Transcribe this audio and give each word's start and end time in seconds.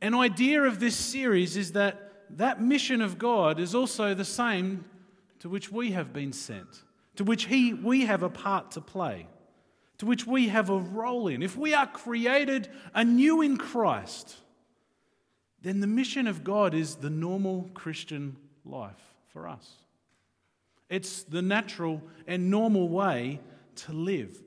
an 0.00 0.14
idea 0.14 0.62
of 0.62 0.80
this 0.80 0.96
series 0.96 1.56
is 1.56 1.72
that 1.72 2.12
that 2.36 2.60
mission 2.60 3.00
of 3.00 3.18
God 3.18 3.58
is 3.58 3.74
also 3.74 4.14
the 4.14 4.24
same 4.24 4.84
to 5.40 5.48
which 5.48 5.70
we 5.70 5.92
have 5.92 6.12
been 6.12 6.32
sent, 6.32 6.82
to 7.16 7.24
which 7.24 7.46
he, 7.46 7.74
we 7.74 8.06
have 8.06 8.22
a 8.22 8.30
part 8.30 8.72
to 8.72 8.80
play, 8.80 9.26
to 9.98 10.06
which 10.06 10.26
we 10.26 10.48
have 10.48 10.70
a 10.70 10.78
role 10.78 11.28
in. 11.28 11.42
If 11.42 11.56
we 11.56 11.74
are 11.74 11.86
created 11.86 12.68
anew 12.94 13.42
in 13.42 13.56
Christ, 13.56 14.36
then 15.62 15.80
the 15.80 15.86
mission 15.86 16.26
of 16.26 16.44
God 16.44 16.74
is 16.74 16.96
the 16.96 17.10
normal 17.10 17.68
Christian 17.74 18.36
life 18.64 19.02
for 19.32 19.48
us. 19.48 19.68
It's 20.88 21.22
the 21.22 21.42
natural 21.42 22.02
and 22.26 22.50
normal 22.50 22.88
way 22.88 23.40
to 23.76 23.92
live. 23.92 24.42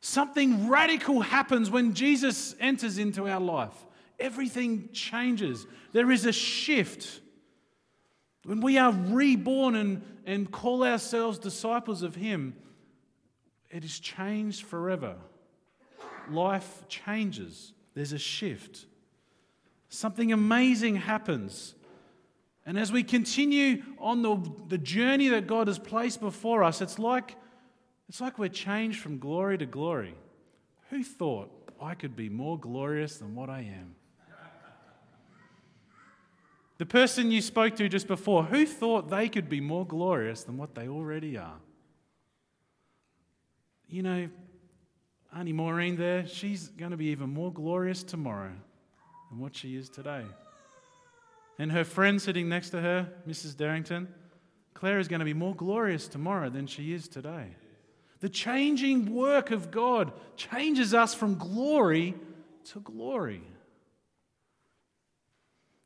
Something 0.00 0.68
radical 0.68 1.20
happens 1.20 1.70
when 1.70 1.94
Jesus 1.94 2.54
enters 2.60 2.98
into 2.98 3.26
our 3.28 3.40
life. 3.40 3.83
Everything 4.18 4.88
changes. 4.92 5.66
There 5.92 6.10
is 6.10 6.26
a 6.26 6.32
shift. 6.32 7.20
When 8.44 8.60
we 8.60 8.78
are 8.78 8.92
reborn 8.92 9.74
and, 9.74 10.02
and 10.26 10.50
call 10.50 10.84
ourselves 10.84 11.38
disciples 11.38 12.02
of 12.02 12.14
Him, 12.14 12.54
it 13.70 13.84
is 13.84 13.98
changed 13.98 14.64
forever. 14.64 15.16
Life 16.30 16.84
changes. 16.88 17.72
There's 17.94 18.12
a 18.12 18.18
shift. 18.18 18.86
Something 19.88 20.32
amazing 20.32 20.96
happens. 20.96 21.74
And 22.66 22.78
as 22.78 22.90
we 22.90 23.02
continue 23.02 23.82
on 23.98 24.22
the, 24.22 24.40
the 24.68 24.78
journey 24.78 25.28
that 25.28 25.46
God 25.46 25.68
has 25.68 25.78
placed 25.78 26.20
before 26.20 26.64
us, 26.64 26.80
it's 26.80 26.98
like, 26.98 27.36
it's 28.08 28.20
like 28.20 28.38
we're 28.38 28.48
changed 28.48 29.00
from 29.00 29.18
glory 29.18 29.58
to 29.58 29.66
glory. 29.66 30.14
Who 30.90 31.02
thought 31.02 31.50
I 31.80 31.94
could 31.94 32.16
be 32.16 32.28
more 32.28 32.58
glorious 32.58 33.18
than 33.18 33.34
what 33.34 33.50
I 33.50 33.60
am? 33.60 33.96
The 36.78 36.86
person 36.86 37.30
you 37.30 37.40
spoke 37.40 37.76
to 37.76 37.88
just 37.88 38.08
before, 38.08 38.44
who 38.44 38.66
thought 38.66 39.08
they 39.08 39.28
could 39.28 39.48
be 39.48 39.60
more 39.60 39.86
glorious 39.86 40.42
than 40.42 40.56
what 40.56 40.74
they 40.74 40.88
already 40.88 41.38
are? 41.38 41.58
You 43.88 44.02
know, 44.02 44.28
Auntie 45.36 45.52
Maureen 45.52 45.96
there, 45.96 46.26
she's 46.26 46.68
going 46.68 46.90
to 46.90 46.96
be 46.96 47.06
even 47.06 47.30
more 47.30 47.52
glorious 47.52 48.02
tomorrow 48.02 48.52
than 49.30 49.38
what 49.38 49.54
she 49.54 49.76
is 49.76 49.88
today. 49.88 50.24
And 51.58 51.70
her 51.70 51.84
friend 51.84 52.20
sitting 52.20 52.48
next 52.48 52.70
to 52.70 52.80
her, 52.80 53.08
Mrs. 53.28 53.56
Darrington, 53.56 54.08
Claire 54.74 54.98
is 54.98 55.06
going 55.06 55.20
to 55.20 55.24
be 55.24 55.34
more 55.34 55.54
glorious 55.54 56.08
tomorrow 56.08 56.50
than 56.50 56.66
she 56.66 56.92
is 56.92 57.06
today. 57.06 57.54
The 58.18 58.28
changing 58.28 59.14
work 59.14 59.52
of 59.52 59.70
God 59.70 60.12
changes 60.36 60.92
us 60.92 61.14
from 61.14 61.36
glory 61.36 62.14
to 62.72 62.80
glory 62.80 63.42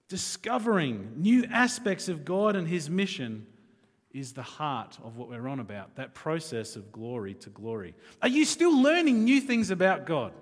discovering 0.09 1.12
new 1.17 1.45
aspects 1.51 2.09
of 2.09 2.25
God 2.25 2.56
and 2.56 2.67
His 2.67 2.89
mission 2.89 3.47
is 4.12 4.33
the 4.33 4.42
heart 4.42 4.98
of 5.05 5.17
what 5.17 5.28
we're 5.28 5.48
on 5.48 5.61
about 5.61 5.97
that 5.97 6.15
process 6.15 6.77
of 6.77 6.91
glory 6.91 7.34
to 7.34 7.50
glory. 7.50 7.95
Are 8.23 8.28
you 8.28 8.45
still 8.45 8.77
learning 8.81 9.25
new 9.25 9.41
things 9.41 9.70
about 9.70 10.06
God? 10.06 10.33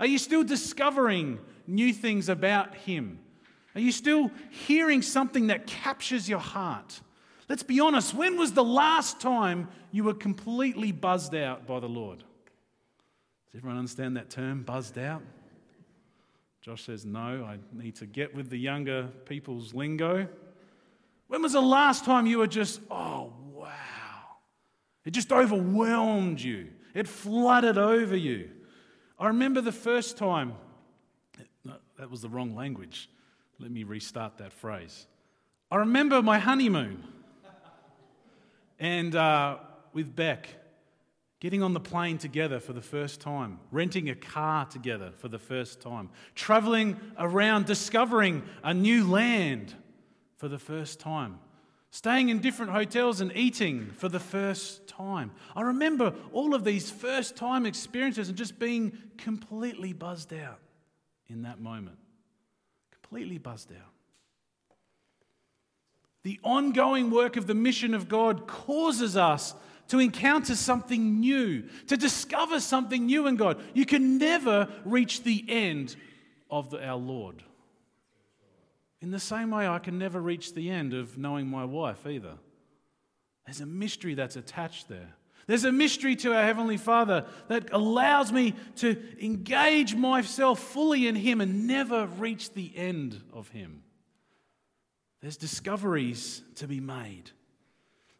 Are 0.00 0.06
you 0.06 0.18
still 0.18 0.42
discovering 0.42 1.38
new 1.66 1.92
things 1.92 2.28
about 2.28 2.74
Him? 2.74 3.20
Are 3.74 3.80
you 3.80 3.92
still 3.92 4.30
hearing 4.50 5.02
something 5.02 5.48
that 5.48 5.66
captures 5.66 6.28
your 6.28 6.38
heart? 6.38 7.00
Let's 7.48 7.62
be 7.62 7.80
honest, 7.80 8.14
when 8.14 8.38
was 8.38 8.52
the 8.52 8.64
last 8.64 9.20
time 9.20 9.68
you 9.92 10.04
were 10.04 10.14
completely 10.14 10.90
buzzed 10.90 11.34
out 11.34 11.66
by 11.66 11.80
the 11.80 11.88
Lord? 11.88 12.18
Does 12.18 13.58
everyone 13.58 13.78
understand 13.78 14.16
that 14.16 14.30
term, 14.30 14.62
buzzed 14.62 14.96
out? 14.96 15.22
Josh 16.64 16.84
says, 16.84 17.04
No, 17.04 17.44
I 17.46 17.58
need 17.74 17.96
to 17.96 18.06
get 18.06 18.34
with 18.34 18.48
the 18.48 18.56
younger 18.56 19.10
people's 19.26 19.74
lingo. 19.74 20.26
When 21.26 21.42
was 21.42 21.52
the 21.52 21.60
last 21.60 22.06
time 22.06 22.24
you 22.24 22.38
were 22.38 22.46
just, 22.46 22.80
oh, 22.90 23.34
wow? 23.52 23.68
It 25.04 25.10
just 25.10 25.30
overwhelmed 25.30 26.40
you, 26.40 26.68
it 26.94 27.06
flooded 27.06 27.76
over 27.76 28.16
you. 28.16 28.48
I 29.18 29.26
remember 29.26 29.60
the 29.60 29.72
first 29.72 30.16
time, 30.16 30.54
that 31.98 32.10
was 32.10 32.22
the 32.22 32.30
wrong 32.30 32.56
language. 32.56 33.10
Let 33.58 33.70
me 33.70 33.84
restart 33.84 34.38
that 34.38 34.54
phrase. 34.54 35.06
I 35.70 35.76
remember 35.76 36.22
my 36.22 36.38
honeymoon 36.38 37.04
and 38.78 39.14
uh, 39.14 39.58
with 39.92 40.16
Beck 40.16 40.48
getting 41.44 41.62
on 41.62 41.74
the 41.74 41.80
plane 41.80 42.16
together 42.16 42.58
for 42.58 42.72
the 42.72 42.80
first 42.80 43.20
time, 43.20 43.60
renting 43.70 44.08
a 44.08 44.14
car 44.14 44.64
together 44.64 45.12
for 45.18 45.28
the 45.28 45.38
first 45.38 45.78
time, 45.78 46.08
traveling 46.34 46.98
around, 47.18 47.66
discovering 47.66 48.42
a 48.62 48.72
new 48.72 49.06
land 49.06 49.74
for 50.38 50.48
the 50.48 50.58
first 50.58 50.98
time, 50.98 51.38
staying 51.90 52.30
in 52.30 52.38
different 52.38 52.72
hotels 52.72 53.20
and 53.20 53.30
eating 53.36 53.90
for 53.98 54.08
the 54.08 54.18
first 54.18 54.88
time. 54.88 55.30
I 55.54 55.60
remember 55.60 56.14
all 56.32 56.54
of 56.54 56.64
these 56.64 56.90
first 56.90 57.36
time 57.36 57.66
experiences 57.66 58.30
and 58.30 58.38
just 58.38 58.58
being 58.58 58.96
completely 59.18 59.92
buzzed 59.92 60.32
out 60.32 60.60
in 61.28 61.42
that 61.42 61.60
moment. 61.60 61.98
Completely 62.90 63.36
buzzed 63.36 63.70
out. 63.70 63.92
The 66.22 66.40
ongoing 66.42 67.10
work 67.10 67.36
of 67.36 67.46
the 67.46 67.54
mission 67.54 67.92
of 67.92 68.08
God 68.08 68.46
causes 68.46 69.14
us 69.14 69.54
to 69.88 69.98
encounter 69.98 70.54
something 70.54 71.20
new, 71.20 71.64
to 71.88 71.96
discover 71.96 72.60
something 72.60 73.06
new 73.06 73.26
in 73.26 73.36
God. 73.36 73.60
You 73.74 73.86
can 73.86 74.18
never 74.18 74.68
reach 74.84 75.22
the 75.22 75.44
end 75.48 75.96
of 76.50 76.70
the, 76.70 76.84
our 76.84 76.96
Lord. 76.96 77.42
In 79.00 79.10
the 79.10 79.18
same 79.18 79.50
way, 79.50 79.68
I 79.68 79.78
can 79.78 79.98
never 79.98 80.20
reach 80.20 80.54
the 80.54 80.70
end 80.70 80.94
of 80.94 81.18
knowing 81.18 81.46
my 81.46 81.64
wife 81.64 82.06
either. 82.06 82.38
There's 83.44 83.60
a 83.60 83.66
mystery 83.66 84.14
that's 84.14 84.36
attached 84.36 84.88
there. 84.88 85.14
There's 85.46 85.64
a 85.64 85.72
mystery 85.72 86.16
to 86.16 86.34
our 86.34 86.42
Heavenly 86.42 86.78
Father 86.78 87.26
that 87.48 87.70
allows 87.72 88.32
me 88.32 88.54
to 88.76 88.96
engage 89.20 89.94
myself 89.94 90.58
fully 90.58 91.06
in 91.06 91.16
Him 91.16 91.42
and 91.42 91.66
never 91.66 92.06
reach 92.06 92.54
the 92.54 92.72
end 92.74 93.20
of 93.32 93.48
Him. 93.50 93.82
There's 95.20 95.36
discoveries 95.36 96.42
to 96.56 96.66
be 96.66 96.80
made. 96.80 97.30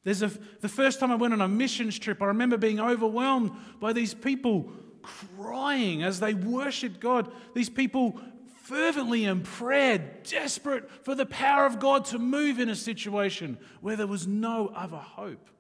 There's 0.05 0.23
a, 0.23 0.29
the 0.61 0.69
first 0.69 1.01
time 1.01 1.11
I 1.11 1.17
went 1.17 1.33
on 1.33 1.41
a 1.41 1.49
missions 1.49 1.99
trip, 1.99 2.23
I 2.23 2.27
remember 2.27 2.57
being 2.57 2.79
overwhelmed 2.79 3.53
by 3.81 3.93
these 3.93 4.15
people 4.15 4.71
crying 5.03 6.03
as 6.03 6.21
they 6.21 6.35
worshiped 6.35 7.01
God. 7.01 7.33
These 7.55 7.71
people 7.71 8.21
fervently 8.63 9.25
in 9.25 9.43
prayer, 9.43 9.99
desperate 10.25 10.91
for 11.05 11.15
the 11.15 11.27
power 11.27 11.67
of 11.67 11.79
God 11.79 12.07
to 12.07 12.19
move 12.19 12.59
in 12.59 12.69
a 12.69 12.75
situation 12.75 13.59
where 13.81 13.97
there 13.97 14.07
was 14.07 14.27
no 14.27 14.69
other 14.69 14.97
hope. 14.97 15.51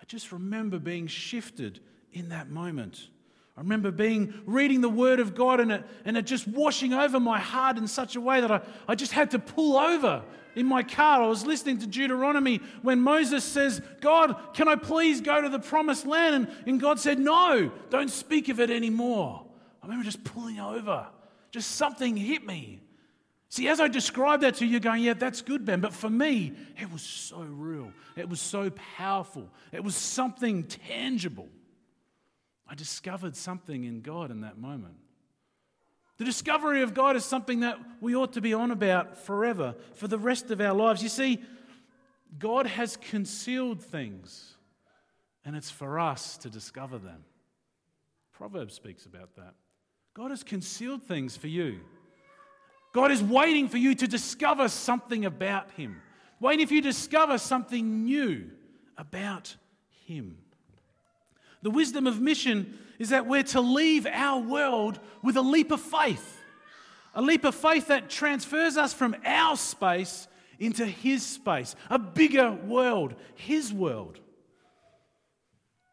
I 0.00 0.04
just 0.06 0.32
remember 0.32 0.78
being 0.78 1.06
shifted 1.06 1.80
in 2.12 2.30
that 2.30 2.48
moment. 2.48 3.08
I 3.58 3.60
remember 3.60 3.90
being 3.90 4.32
reading 4.46 4.82
the 4.82 4.88
Word 4.88 5.18
of 5.18 5.34
God 5.34 5.58
and 5.58 5.72
it, 5.72 5.84
and 6.04 6.16
it 6.16 6.26
just 6.26 6.46
washing 6.46 6.94
over 6.94 7.18
my 7.18 7.40
heart 7.40 7.76
in 7.76 7.88
such 7.88 8.14
a 8.14 8.20
way 8.20 8.40
that 8.40 8.52
I, 8.52 8.60
I 8.86 8.94
just 8.94 9.10
had 9.10 9.32
to 9.32 9.40
pull 9.40 9.76
over 9.76 10.22
in 10.54 10.64
my 10.64 10.84
car. 10.84 11.24
I 11.24 11.26
was 11.26 11.44
listening 11.44 11.78
to 11.78 11.88
Deuteronomy 11.88 12.60
when 12.82 13.00
Moses 13.00 13.42
says, 13.42 13.82
God, 14.00 14.36
can 14.54 14.68
I 14.68 14.76
please 14.76 15.20
go 15.20 15.42
to 15.42 15.48
the 15.48 15.58
promised 15.58 16.06
land? 16.06 16.36
And, 16.36 16.48
and 16.68 16.80
God 16.80 17.00
said, 17.00 17.18
No, 17.18 17.72
don't 17.90 18.12
speak 18.12 18.48
of 18.48 18.60
it 18.60 18.70
anymore. 18.70 19.44
I 19.82 19.86
remember 19.86 20.04
just 20.04 20.22
pulling 20.22 20.60
over. 20.60 21.08
Just 21.50 21.72
something 21.72 22.16
hit 22.16 22.46
me. 22.46 22.78
See, 23.48 23.66
as 23.66 23.80
I 23.80 23.88
describe 23.88 24.42
that 24.42 24.54
to 24.56 24.66
you, 24.66 24.78
going, 24.78 25.02
Yeah, 25.02 25.14
that's 25.14 25.42
good, 25.42 25.64
Ben. 25.64 25.80
But 25.80 25.94
for 25.94 26.08
me, 26.08 26.52
it 26.80 26.92
was 26.92 27.02
so 27.02 27.40
real. 27.40 27.90
It 28.14 28.28
was 28.28 28.40
so 28.40 28.70
powerful. 28.70 29.50
It 29.72 29.82
was 29.82 29.96
something 29.96 30.62
tangible. 30.62 31.48
I 32.68 32.74
discovered 32.74 33.34
something 33.36 33.84
in 33.84 34.00
God 34.00 34.30
in 34.30 34.42
that 34.42 34.58
moment. 34.58 34.96
The 36.18 36.24
discovery 36.24 36.82
of 36.82 36.94
God 36.94 37.16
is 37.16 37.24
something 37.24 37.60
that 37.60 37.78
we 38.00 38.14
ought 38.14 38.32
to 38.32 38.40
be 38.40 38.52
on 38.52 38.70
about 38.70 39.16
forever, 39.16 39.74
for 39.94 40.08
the 40.08 40.18
rest 40.18 40.50
of 40.50 40.60
our 40.60 40.74
lives. 40.74 41.02
You 41.02 41.08
see, 41.08 41.40
God 42.38 42.66
has 42.66 42.96
concealed 42.96 43.82
things, 43.82 44.56
and 45.44 45.56
it's 45.56 45.70
for 45.70 45.98
us 45.98 46.36
to 46.38 46.50
discover 46.50 46.98
them. 46.98 47.24
Proverbs 48.32 48.74
speaks 48.74 49.06
about 49.06 49.34
that. 49.36 49.54
God 50.12 50.30
has 50.30 50.42
concealed 50.42 51.04
things 51.04 51.36
for 51.36 51.46
you. 51.46 51.80
God 52.92 53.12
is 53.12 53.22
waiting 53.22 53.68
for 53.68 53.78
you 53.78 53.94
to 53.94 54.08
discover 54.08 54.68
something 54.68 55.24
about 55.24 55.70
Him, 55.72 56.02
waiting 56.40 56.66
for 56.66 56.74
you 56.74 56.82
to 56.82 56.88
discover 56.88 57.38
something 57.38 58.04
new 58.04 58.50
about 58.96 59.54
Him. 60.06 60.38
The 61.62 61.70
wisdom 61.70 62.06
of 62.06 62.20
mission 62.20 62.78
is 62.98 63.10
that 63.10 63.26
we're 63.26 63.42
to 63.44 63.60
leave 63.60 64.06
our 64.06 64.40
world 64.40 64.98
with 65.22 65.36
a 65.36 65.42
leap 65.42 65.70
of 65.70 65.80
faith. 65.80 66.40
A 67.14 67.22
leap 67.22 67.44
of 67.44 67.54
faith 67.54 67.88
that 67.88 68.10
transfers 68.10 68.76
us 68.76 68.92
from 68.92 69.16
our 69.24 69.56
space 69.56 70.28
into 70.58 70.84
His 70.84 71.24
space, 71.24 71.74
a 71.88 71.98
bigger 71.98 72.52
world, 72.52 73.14
His 73.34 73.72
world. 73.72 74.18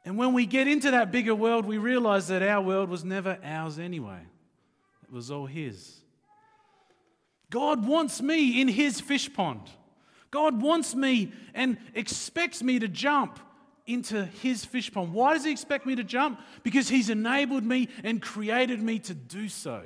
And 0.03 0.17
when 0.17 0.33
we 0.33 0.45
get 0.45 0.67
into 0.67 0.91
that 0.91 1.11
bigger 1.11 1.33
world, 1.33 1.65
we 1.65 1.77
realize 1.77 2.27
that 2.27 2.43
our 2.43 2.61
world 2.61 2.89
was 2.89 3.03
never 3.03 3.39
ours 3.43 3.79
anyway, 3.79 4.21
it 5.03 5.11
was 5.11 5.31
all 5.31 5.45
His. 5.45 6.01
God 7.49 7.85
wants 7.85 8.21
me 8.21 8.59
in 8.59 8.67
his 8.67 8.99
fish 8.99 9.31
pond. 9.31 9.61
God 10.31 10.61
wants 10.61 10.95
me 10.95 11.31
and 11.53 11.77
expects 11.93 12.61
me 12.61 12.79
to 12.79 12.87
jump 12.87 13.39
into 13.87 14.25
his 14.25 14.65
fish 14.65 14.91
pond. 14.91 15.13
Why 15.13 15.33
does 15.33 15.45
he 15.45 15.51
expect 15.51 15.85
me 15.85 15.95
to 15.95 16.03
jump? 16.03 16.39
Because 16.63 16.89
he's 16.89 17.09
enabled 17.09 17.63
me 17.63 17.89
and 18.03 18.21
created 18.21 18.81
me 18.81 18.99
to 18.99 19.13
do 19.13 19.47
so. 19.47 19.83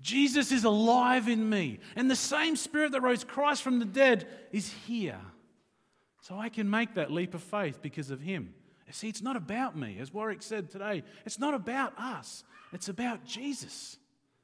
Jesus 0.00 0.52
is 0.52 0.64
alive 0.64 1.26
in 1.28 1.48
me, 1.48 1.78
and 1.96 2.10
the 2.10 2.16
same 2.16 2.54
spirit 2.56 2.92
that 2.92 3.00
rose 3.00 3.24
Christ 3.24 3.62
from 3.62 3.78
the 3.78 3.86
dead 3.86 4.28
is 4.52 4.72
here. 4.86 5.20
So 6.20 6.38
I 6.38 6.48
can 6.48 6.68
make 6.68 6.94
that 6.94 7.10
leap 7.10 7.34
of 7.34 7.42
faith 7.42 7.80
because 7.80 8.10
of 8.10 8.20
him. 8.20 8.54
See, 8.90 9.08
it's 9.08 9.22
not 9.22 9.36
about 9.36 9.76
me, 9.76 9.98
as 10.00 10.12
Warwick 10.12 10.42
said 10.42 10.70
today. 10.70 11.02
It's 11.24 11.38
not 11.38 11.54
about 11.54 11.98
us, 11.98 12.44
it's 12.72 12.88
about 12.88 13.24
Jesus, 13.24 13.96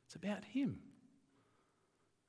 it's 0.07 0.17
about 0.17 0.45
him. 0.45 0.79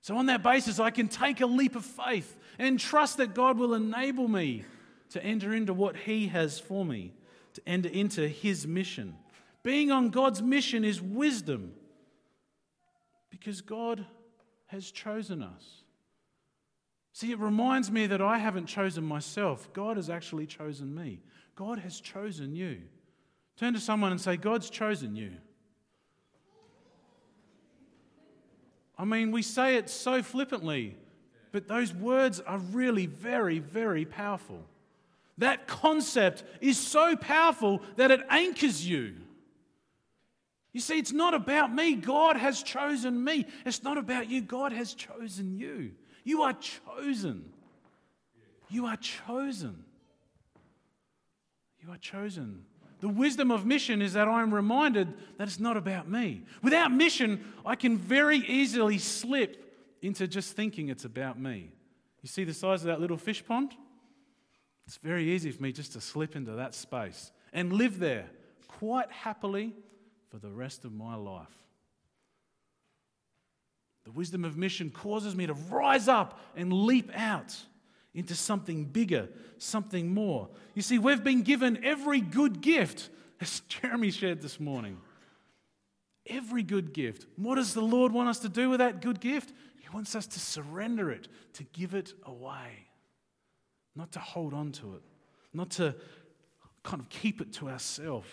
So, 0.01 0.17
on 0.17 0.25
that 0.25 0.43
basis, 0.43 0.79
I 0.79 0.89
can 0.89 1.07
take 1.07 1.39
a 1.39 1.45
leap 1.45 1.77
of 1.77 1.85
faith 1.85 2.37
and 2.59 2.77
trust 2.77 3.17
that 3.17 3.33
God 3.33 3.57
will 3.57 3.73
enable 3.73 4.27
me 4.27 4.65
to 5.13 5.23
enter 5.23 5.53
into 5.53 5.73
what 5.73 5.95
He 5.95 6.27
has 6.27 6.59
for 6.59 6.83
me, 6.83 7.13
to 7.53 7.61
enter 7.67 7.87
into 7.87 8.27
His 8.27 8.65
mission. 8.65 9.15
Being 9.61 9.91
on 9.91 10.09
God's 10.09 10.41
mission 10.41 10.83
is 10.83 11.01
wisdom 11.01 11.73
because 13.29 13.61
God 13.61 14.05
has 14.67 14.89
chosen 14.89 15.43
us. 15.43 15.83
See, 17.13 17.31
it 17.31 17.37
reminds 17.37 17.91
me 17.91 18.07
that 18.07 18.21
I 18.23 18.39
haven't 18.39 18.65
chosen 18.65 19.03
myself, 19.03 19.71
God 19.71 19.97
has 19.97 20.09
actually 20.09 20.47
chosen 20.47 20.93
me. 20.95 21.21
God 21.55 21.77
has 21.77 22.01
chosen 22.01 22.55
you. 22.55 22.81
Turn 23.55 23.73
to 23.75 23.79
someone 23.79 24.11
and 24.11 24.19
say, 24.19 24.35
God's 24.35 24.71
chosen 24.71 25.15
you. 25.15 25.33
I 28.97 29.05
mean, 29.05 29.31
we 29.31 29.43
say 29.43 29.75
it 29.75 29.91
so 29.91 30.23
flippantly, 30.23 30.97
but 31.51 31.67
those 31.67 31.93
words 31.93 32.39
are 32.39 32.57
really 32.57 33.05
very, 33.05 33.59
very 33.59 34.05
powerful. 34.05 34.65
That 35.37 35.67
concept 35.67 36.43
is 36.61 36.77
so 36.77 37.15
powerful 37.15 37.81
that 37.95 38.11
it 38.11 38.21
anchors 38.29 38.87
you. 38.87 39.15
You 40.73 40.81
see, 40.81 40.97
it's 40.97 41.11
not 41.11 41.33
about 41.33 41.73
me. 41.73 41.95
God 41.95 42.35
has 42.35 42.63
chosen 42.63 43.23
me. 43.23 43.45
It's 43.65 43.83
not 43.83 43.97
about 43.97 44.29
you. 44.29 44.41
God 44.41 44.71
has 44.71 44.93
chosen 44.93 45.55
you. 45.55 45.91
You 46.23 46.41
are 46.43 46.53
chosen. 46.53 47.51
You 48.69 48.87
are 48.87 48.97
chosen. 48.97 49.83
You 51.79 51.91
are 51.91 51.97
chosen. 51.97 52.65
The 53.01 53.09
wisdom 53.09 53.51
of 53.51 53.65
mission 53.65 54.01
is 54.01 54.13
that 54.13 54.27
I'm 54.27 54.53
reminded 54.53 55.13
that 55.37 55.47
it's 55.47 55.59
not 55.59 55.77
about 55.77 56.09
me. 56.09 56.43
Without 56.61 56.91
mission, 56.91 57.53
I 57.65 57.75
can 57.75 57.97
very 57.97 58.37
easily 58.37 58.97
slip 58.97 59.59
into 60.01 60.27
just 60.27 60.55
thinking 60.55 60.89
it's 60.89 61.05
about 61.05 61.39
me. 61.39 61.71
You 62.21 62.29
see 62.29 62.45
the 62.45 62.53
size 62.53 62.81
of 62.81 62.87
that 62.87 63.01
little 63.01 63.17
fish 63.17 63.45
pond? 63.45 63.75
It's 64.87 64.97
very 64.97 65.31
easy 65.31 65.51
for 65.51 65.63
me 65.63 65.71
just 65.71 65.93
to 65.93 66.01
slip 66.01 66.35
into 66.35 66.53
that 66.53 66.75
space 66.75 67.31
and 67.53 67.71
live 67.71 67.99
there 67.99 68.25
quite 68.67 69.11
happily 69.11 69.73
for 70.29 70.37
the 70.37 70.51
rest 70.51 70.83
of 70.83 70.93
my 70.93 71.15
life. 71.15 71.63
The 74.03 74.11
wisdom 74.11 74.43
of 74.43 74.57
mission 74.57 74.89
causes 74.89 75.35
me 75.35 75.47
to 75.47 75.53
rise 75.53 76.07
up 76.07 76.39
and 76.55 76.73
leap 76.73 77.09
out 77.15 77.55
into 78.13 78.35
something 78.35 78.85
bigger, 78.85 79.29
something 79.57 80.13
more. 80.13 80.49
You 80.75 80.81
see, 80.81 80.97
we've 80.99 81.23
been 81.23 81.41
given 81.41 81.83
every 81.83 82.19
good 82.19 82.61
gift, 82.61 83.09
as 83.41 83.61
Jeremy 83.61 84.11
shared 84.11 84.41
this 84.41 84.59
morning. 84.59 84.97
Every 86.27 86.63
good 86.63 86.93
gift. 86.93 87.25
What 87.35 87.55
does 87.55 87.73
the 87.73 87.81
Lord 87.81 88.11
want 88.11 88.29
us 88.29 88.39
to 88.39 88.49
do 88.49 88.69
with 88.69 88.79
that 88.79 89.01
good 89.01 89.19
gift? 89.19 89.53
He 89.79 89.89
wants 89.93 90.15
us 90.15 90.27
to 90.27 90.39
surrender 90.39 91.11
it, 91.11 91.27
to 91.53 91.63
give 91.63 91.93
it 91.93 92.13
away, 92.23 92.87
not 93.95 94.11
to 94.13 94.19
hold 94.19 94.53
on 94.53 94.71
to 94.73 94.95
it, 94.95 95.01
not 95.53 95.69
to 95.71 95.95
kind 96.83 97.01
of 97.01 97.09
keep 97.09 97.41
it 97.41 97.53
to 97.53 97.69
ourselves. 97.69 98.27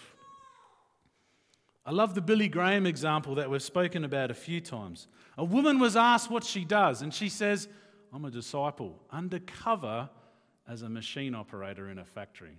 I 1.84 1.92
love 1.92 2.14
the 2.14 2.20
Billy 2.20 2.48
Graham 2.48 2.86
example 2.86 3.34
that 3.36 3.50
we've 3.50 3.62
spoken 3.62 4.04
about 4.04 4.30
a 4.30 4.34
few 4.34 4.60
times. 4.60 5.08
A 5.38 5.44
woman 5.44 5.78
was 5.78 5.96
asked 5.96 6.30
what 6.30 6.44
she 6.44 6.64
does, 6.64 7.02
and 7.02 7.12
she 7.12 7.28
says, 7.28 7.68
I'm 8.12 8.24
a 8.24 8.30
disciple, 8.30 9.00
undercover 9.10 10.10
as 10.68 10.82
a 10.82 10.88
machine 10.88 11.34
operator 11.34 11.88
in 11.88 11.98
a 11.98 12.04
factory. 12.04 12.58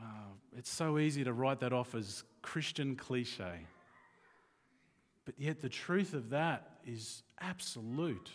Uh, 0.00 0.32
it's 0.56 0.70
so 0.70 0.98
easy 0.98 1.22
to 1.24 1.32
write 1.32 1.60
that 1.60 1.72
off 1.72 1.94
as 1.94 2.24
Christian 2.42 2.96
cliche. 2.96 3.66
But 5.24 5.34
yet, 5.38 5.60
the 5.60 5.68
truth 5.68 6.14
of 6.14 6.30
that 6.30 6.78
is 6.86 7.22
absolute. 7.40 8.30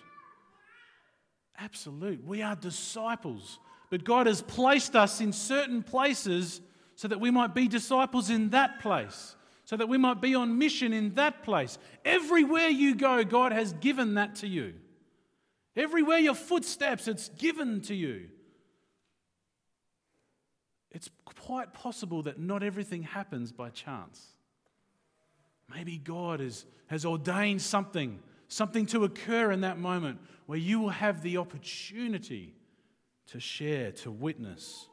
Absolute. 1.62 2.24
We 2.26 2.42
are 2.42 2.56
disciples, 2.56 3.60
but 3.90 4.04
God 4.04 4.28
has 4.28 4.42
placed 4.42 4.96
us 4.96 5.22
in 5.22 5.34
certain 5.34 5.84
places 5.84 6.62
so 6.96 7.08
that 7.08 7.20
we 7.20 7.32
might 7.32 7.54
be 7.54 7.68
disciples 7.68 8.30
in 8.30 8.50
that 8.50 8.80
place 8.80 9.36
so 9.70 9.78
that 9.78 9.88
we 9.88 10.00
might 10.00 10.20
be 10.20 10.34
on 10.34 10.58
mission 10.58 10.94
in 10.94 11.14
that 11.14 11.44
place. 11.44 11.78
Everywhere 12.04 12.70
you 12.70 12.96
go, 12.96 13.24
God 13.24 13.52
has 13.52 13.72
given 13.74 14.16
that 14.16 14.38
to 14.38 14.48
you. 14.48 14.74
Everywhere 15.76 16.18
your 16.18 16.34
footsteps, 16.34 17.08
it's 17.08 17.30
given 17.30 17.82
to 17.82 17.94
you. 17.94 18.30
It's 20.90 21.12
quite 21.24 21.72
possible 21.72 22.24
that 22.24 22.40
not 22.40 22.64
everything 22.64 23.04
happens 23.04 23.52
by 23.52 23.70
chance. 23.70 24.30
Maybe 25.72 26.00
God 26.00 26.42
is, 26.42 26.66
has 26.88 27.06
ordained 27.06 27.62
something, 27.62 28.18
something 28.50 28.86
to 28.88 29.06
occur 29.06 29.51
in 29.51 29.62
that 29.62 29.80
moment 29.80 30.19
where 30.46 30.57
you 30.57 30.80
will 30.80 30.90
have 30.90 31.22
the 31.22 31.38
opportunity 31.38 32.54
to 33.28 33.40
share, 33.40 33.92
to 33.92 34.12
witness. 34.12 34.90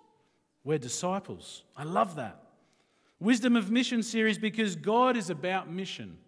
We're 0.62 0.78
disciples. 0.78 1.64
I 1.76 1.84
love 1.84 2.16
that. 2.16 2.42
Wisdom 3.18 3.56
of 3.56 3.70
Mission 3.70 4.02
series 4.02 4.38
because 4.38 4.76
God 4.76 5.16
is 5.16 5.30
about 5.30 5.70
mission. 5.70 6.18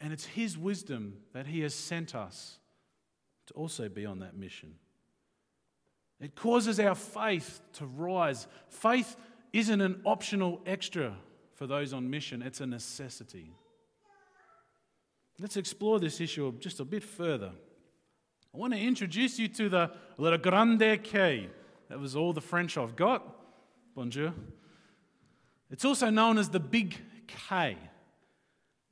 And 0.00 0.12
it's 0.12 0.24
His 0.24 0.56
wisdom 0.56 1.18
that 1.34 1.46
He 1.46 1.60
has 1.60 1.74
sent 1.74 2.14
us 2.14 2.58
to 3.46 3.54
also 3.54 3.88
be 3.88 4.06
on 4.06 4.20
that 4.20 4.36
mission. 4.36 4.74
It 6.18 6.34
causes 6.34 6.80
our 6.80 6.94
faith 6.94 7.60
to 7.74 7.86
rise. 7.86 8.46
Faith 8.68 9.16
isn't 9.52 9.80
an 9.80 10.00
optional 10.04 10.62
extra 10.64 11.14
for 11.52 11.66
those 11.66 11.92
on 11.92 12.08
mission, 12.08 12.42
it's 12.42 12.60
a 12.60 12.66
necessity. 12.66 13.52
Let's 15.42 15.56
explore 15.56 15.98
this 15.98 16.20
issue 16.20 16.56
just 16.60 16.78
a 16.78 16.84
bit 16.84 17.02
further. 17.02 17.50
I 18.54 18.58
want 18.58 18.74
to 18.74 18.78
introduce 18.78 19.40
you 19.40 19.48
to 19.48 19.68
the 19.68 19.90
Le 20.16 20.38
Grand 20.38 20.78
K. 21.02 21.48
That 21.88 21.98
was 21.98 22.14
all 22.14 22.32
the 22.32 22.40
French 22.40 22.78
I've 22.78 22.94
got. 22.94 23.24
Bonjour. 23.96 24.32
It's 25.68 25.84
also 25.84 26.10
known 26.10 26.38
as 26.38 26.50
the 26.50 26.60
Big 26.60 26.96
K. 27.26 27.76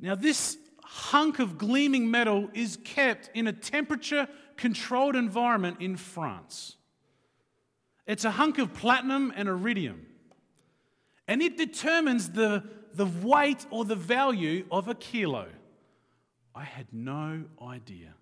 Now, 0.01 0.17
this 0.17 0.59
hunk 0.83 1.39
of 1.39 1.57
gleaming 1.57 2.11
metal 2.11 2.49
is 2.53 2.79
kept 2.83 3.31
in 3.33 3.47
a 3.47 3.53
temperature 3.53 4.27
controlled 4.57 5.15
environment 5.15 5.77
in 5.79 5.97
France. 5.97 6.75
It's 8.09 8.25
a 8.25 8.33
hunk 8.33 8.59
of 8.59 8.75
platinum 8.75 9.33
and 9.37 9.49
iridium, 9.49 10.05
and 11.29 11.43
it 11.43 11.57
determines 11.57 12.31
the, 12.31 12.65
the 12.93 13.07
weight 13.07 13.67
or 13.71 13.85
the 13.85 13.95
value 13.95 14.67
of 14.73 14.89
a 14.89 14.97
kilo. 14.97 15.47
I 16.55 16.65
had 16.65 16.87
no 16.93 17.45
idea. 17.63 18.15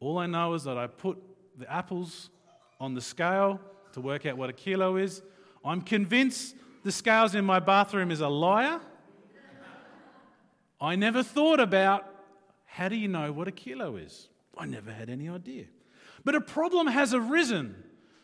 All 0.00 0.18
I 0.18 0.26
know 0.26 0.54
is 0.54 0.64
that 0.64 0.78
I 0.78 0.86
put 0.86 1.18
the 1.58 1.70
apples 1.70 2.30
on 2.78 2.94
the 2.94 3.00
scale 3.00 3.60
to 3.92 4.00
work 4.00 4.26
out 4.26 4.36
what 4.36 4.50
a 4.50 4.52
kilo 4.52 4.96
is. 4.96 5.22
I'm 5.64 5.82
convinced 5.82 6.54
the 6.84 6.92
scales 6.92 7.34
in 7.34 7.44
my 7.44 7.60
bathroom 7.60 8.10
is 8.10 8.20
a 8.20 8.28
liar. 8.28 8.80
I 10.80 10.96
never 10.96 11.22
thought 11.22 11.60
about 11.60 12.06
how 12.64 12.88
do 12.88 12.96
you 12.96 13.08
know 13.08 13.32
what 13.32 13.48
a 13.48 13.52
kilo 13.52 13.96
is? 13.96 14.28
I 14.56 14.66
never 14.66 14.90
had 14.90 15.10
any 15.10 15.28
idea. 15.28 15.64
But 16.24 16.34
a 16.34 16.40
problem 16.40 16.86
has 16.86 17.12
arisen 17.12 17.74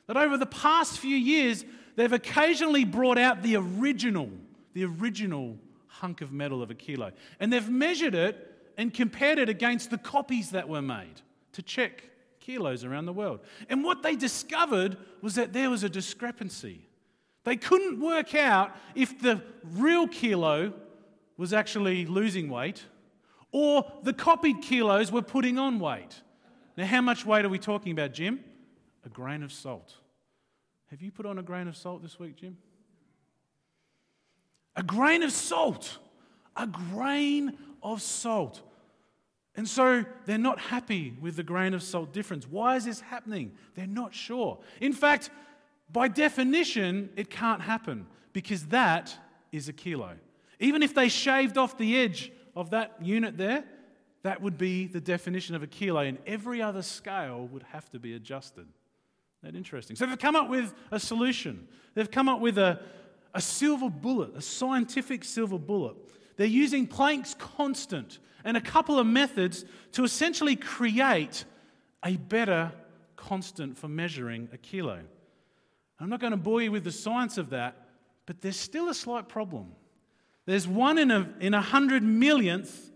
that 0.07 0.17
over 0.17 0.39
the 0.39 0.47
past 0.47 0.99
few 0.99 1.17
years, 1.17 1.65
they've 1.97 2.13
occasionally 2.13 2.85
brought 2.85 3.19
out 3.19 3.43
the 3.43 3.57
original, 3.57 4.31
the 4.73 4.85
original 4.85 5.59
hunk 5.87 6.21
of 6.21 6.33
metal 6.33 6.63
of 6.63 6.71
a 6.71 6.75
kilo. 6.75 7.13
And 7.41 7.53
they've 7.53 7.69
measured 7.69 8.15
it 8.15 8.56
and 8.77 8.93
compared 8.93 9.39
it 9.39 9.49
against 9.49 9.91
the 9.91 9.99
copies 9.99 10.51
that 10.51 10.69
were 10.69 10.83
made 10.83 11.21
to 11.53 11.63
check 11.63 12.05
kilos 12.41 12.85
around 12.85 13.07
the 13.07 13.13
world. 13.13 13.41
And 13.69 13.83
what 13.83 14.03
they 14.03 14.17
discovered 14.17 14.97
was 15.23 15.35
that 15.35 15.53
there 15.53 15.71
was 15.71 15.83
a 15.83 15.89
discrepancy. 15.89 16.89
They 17.45 17.57
couldn't 17.57 18.01
work 18.01 18.35
out 18.35 18.77
if 18.95 19.21
the 19.21 19.43
real 19.63 20.07
kilo 20.07 20.73
was 21.37 21.53
actually 21.53 22.07
losing 22.07 22.49
weight 22.49 22.85
or 23.53 23.91
the 24.03 24.13
copied 24.13 24.63
kilos 24.63 25.11
were 25.11 25.23
putting 25.23 25.59
on 25.59 25.79
weight. 25.79 26.23
Now, 26.77 26.87
how 26.87 27.01
much 27.01 27.25
weight 27.25 27.45
are 27.45 27.49
we 27.49 27.59
talking 27.59 27.93
about, 27.93 28.13
Jim? 28.13 28.41
A 29.05 29.09
grain 29.09 29.43
of 29.43 29.53
salt. 29.53 29.95
Have 30.91 31.01
you 31.01 31.11
put 31.11 31.27
on 31.27 31.39
a 31.39 31.43
grain 31.43 31.69
of 31.69 31.77
salt 31.77 32.03
this 32.03 32.19
week, 32.19 32.37
Jim? 32.37 32.59
A 34.77 34.83
grain 34.83 35.23
of 35.23 35.33
salt. 35.33 35.99
A 36.57 36.67
grain 36.67 37.57
of 37.83 38.03
salt. 38.03 38.63
And 39.55 39.67
so 39.67 40.05
they're 40.27 40.39
not 40.39 40.59
happy 40.59 41.17
with 41.21 41.37
the 41.37 41.43
grain 41.43 41.73
of 41.73 41.83
salt 41.83 42.13
difference. 42.13 42.47
Why 42.47 42.77
is 42.77 42.85
this 42.85 43.01
happening? 43.01 43.53
They're 43.75 43.87
not 43.87 44.15
sure. 44.15 44.59
In 44.81 44.93
fact, 44.93 45.31
by 45.91 46.09
definition, 46.09 47.11
it 47.17 47.31
can't 47.31 47.63
happen 47.63 48.07
because 48.33 48.67
that 48.67 49.17
is 49.53 49.69
a 49.69 49.73
kilo. 49.73 50.17
Even 50.61 50.83
if 50.83 50.95
they 50.95 51.09
shaved 51.09 51.57
off 51.57 51.79
the 51.79 51.97
edge 51.99 52.33
of 52.55 52.71
that 52.71 52.97
unit 53.01 53.39
there, 53.39 53.65
that 54.23 54.43
would 54.43 54.59
be 54.59 54.87
the 54.89 55.01
definition 55.01 55.55
of 55.55 55.63
a 55.63 55.67
kilo, 55.67 56.01
and 56.01 56.19
every 56.27 56.61
other 56.61 56.83
scale 56.83 57.49
would 57.53 57.63
have 57.63 57.89
to 57.91 57.99
be 57.99 58.15
adjusted. 58.15 58.67
That 59.43 59.55
interesting. 59.55 59.95
So 59.95 60.07
they've 60.07 60.19
come 60.19 60.35
up 60.35 60.49
with 60.49 60.75
a 60.91 60.99
solution. 60.99 61.69
They've 61.95 62.11
come 62.11 62.29
up 62.29 62.41
with 62.41 62.59
a, 62.59 62.81
a 63.35 63.41
silver 63.41 63.89
bullet, 63.89 64.35
a 64.35 64.43
scientific 64.43 65.23
silver 65.23 65.59
bullet. 65.59 65.95
They're 66.37 66.47
using 66.47 66.87
Planck's 66.87 67.35
constant 67.35 68.19
and 68.45 68.57
a 68.57 68.61
couple 68.61 68.99
of 68.99 69.07
methods 69.07 69.65
to 69.93 70.05
essentially 70.05 70.57
create 70.57 71.45
a 72.05 72.17
better 72.17 72.73
constant 73.17 73.77
for 73.77 73.89
measuring 73.89 74.49
a 74.53 74.57
kilo. 74.57 75.01
I'm 75.99 76.09
not 76.09 76.21
going 76.21 76.33
to 76.33 76.37
bore 76.37 76.63
you 76.63 76.71
with 76.71 76.85
the 76.85 76.93
science 76.93 77.39
of 77.39 77.51
that, 77.51 77.89
but 78.27 78.41
there's 78.41 78.59
still 78.59 78.89
a 78.89 78.95
slight 78.95 79.29
problem. 79.29 79.73
There's 80.45 80.69
one 80.69 80.99
in 80.99 81.11
a, 81.11 81.29
in 81.41 81.55
a 81.55 81.61
hundred 81.61 82.03
millionth 82.03 82.91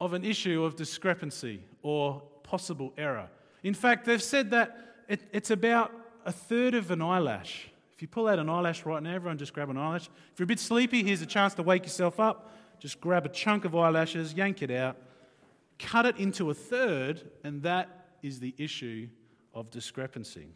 of 0.00 0.12
an 0.14 0.24
issue 0.24 0.64
of 0.64 0.74
discrepancy 0.74 1.62
or 1.82 2.22
possible 2.42 2.92
error. 2.98 3.28
In 3.62 3.74
fact, 3.74 4.04
they've 4.04 4.22
said 4.22 4.50
that 4.50 4.76
it, 5.08 5.20
it's 5.32 5.50
about 5.50 5.92
a 6.24 6.32
third 6.32 6.74
of 6.74 6.90
an 6.90 7.00
eyelash. 7.02 7.68
If 8.02 8.06
you 8.06 8.08
pull 8.08 8.26
out 8.26 8.40
an 8.40 8.48
eyelash 8.48 8.84
right 8.84 9.00
now, 9.00 9.14
everyone 9.14 9.38
just 9.38 9.52
grab 9.52 9.70
an 9.70 9.78
eyelash. 9.78 10.10
If 10.32 10.40
you're 10.40 10.42
a 10.42 10.48
bit 10.48 10.58
sleepy, 10.58 11.04
here's 11.04 11.22
a 11.22 11.26
chance 11.26 11.54
to 11.54 11.62
wake 11.62 11.84
yourself 11.84 12.18
up. 12.18 12.52
Just 12.80 13.00
grab 13.00 13.24
a 13.24 13.28
chunk 13.28 13.64
of 13.64 13.76
eyelashes, 13.76 14.34
yank 14.34 14.60
it 14.60 14.72
out, 14.72 14.96
cut 15.78 16.04
it 16.04 16.16
into 16.16 16.50
a 16.50 16.54
third, 16.54 17.22
and 17.44 17.62
that 17.62 18.08
is 18.20 18.40
the 18.40 18.56
issue 18.58 19.06
of 19.54 19.70
discrepancy. 19.70 20.48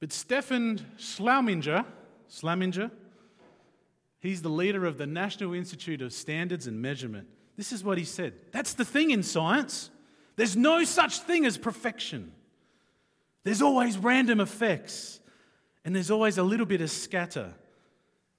But 0.00 0.14
Stephan 0.14 0.80
Slaminger, 0.96 1.84
Schlauminger, 2.30 2.90
he's 4.18 4.40
the 4.40 4.48
leader 4.48 4.86
of 4.86 4.96
the 4.96 5.06
National 5.06 5.52
Institute 5.52 6.00
of 6.00 6.14
Standards 6.14 6.68
and 6.68 6.80
Measurement. 6.80 7.28
This 7.58 7.70
is 7.70 7.84
what 7.84 7.98
he 7.98 8.04
said. 8.04 8.32
That's 8.50 8.72
the 8.72 8.86
thing 8.86 9.10
in 9.10 9.22
science. 9.22 9.90
There's 10.36 10.56
no 10.56 10.84
such 10.84 11.18
thing 11.18 11.44
as 11.44 11.58
perfection. 11.58 12.32
There's 13.42 13.60
always 13.60 13.98
random 13.98 14.40
effects, 14.40 15.19
and 15.84 15.94
there's 15.94 16.10
always 16.10 16.38
a 16.38 16.42
little 16.42 16.66
bit 16.66 16.80
of 16.80 16.90
scatter. 16.90 17.52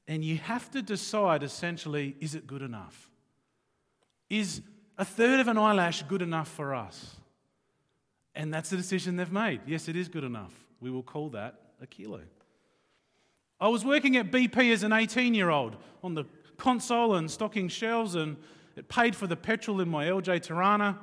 And 0.07 0.23
you 0.23 0.37
have 0.37 0.69
to 0.71 0.81
decide 0.81 1.43
essentially 1.43 2.15
is 2.19 2.35
it 2.35 2.47
good 2.47 2.61
enough? 2.61 3.09
Is 4.29 4.61
a 4.97 5.05
third 5.05 5.39
of 5.39 5.47
an 5.47 5.57
eyelash 5.57 6.03
good 6.03 6.21
enough 6.21 6.47
for 6.47 6.73
us? 6.75 7.17
And 8.35 8.53
that's 8.53 8.69
the 8.69 8.77
decision 8.77 9.15
they've 9.15 9.31
made. 9.31 9.61
Yes, 9.65 9.87
it 9.87 9.95
is 9.95 10.07
good 10.07 10.23
enough. 10.23 10.53
We 10.79 10.89
will 10.89 11.03
call 11.03 11.29
that 11.29 11.59
a 11.81 11.87
kilo. 11.87 12.21
I 13.59 13.67
was 13.67 13.85
working 13.85 14.17
at 14.17 14.31
BP 14.31 14.71
as 14.71 14.83
an 14.83 14.93
18 14.93 15.33
year 15.33 15.49
old 15.49 15.75
on 16.03 16.15
the 16.15 16.25
console 16.57 17.15
and 17.15 17.29
stocking 17.29 17.67
shelves, 17.67 18.15
and 18.15 18.37
it 18.75 18.87
paid 18.87 19.15
for 19.15 19.27
the 19.27 19.35
petrol 19.35 19.81
in 19.81 19.89
my 19.89 20.05
LJ 20.05 20.47
Torana. 20.47 20.97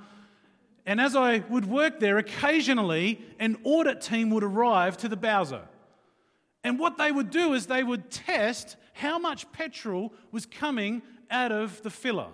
And 0.87 1.01
as 1.01 1.15
I 1.15 1.41
would 1.51 1.67
work 1.67 2.01
there, 2.01 2.19
occasionally 2.19 3.21
an 3.39 3.59
audit 3.63 4.01
team 4.01 4.31
would 4.31 4.45
arrive 4.45 4.97
to 4.99 5.09
the 5.09 5.17
Bowser. 5.17 5.63
And 6.69 6.79
what 6.79 6.99
they 6.99 7.11
would 7.11 7.31
do 7.31 7.55
is 7.55 7.65
they 7.65 7.83
would 7.83 8.11
test 8.11 8.77
how 8.93 9.19
much 9.19 9.51
petrol 9.53 10.13
was 10.31 10.45
coming 10.45 11.01
out 11.31 11.51
of 11.51 11.83
the 11.83 11.89
filler. 11.89 12.29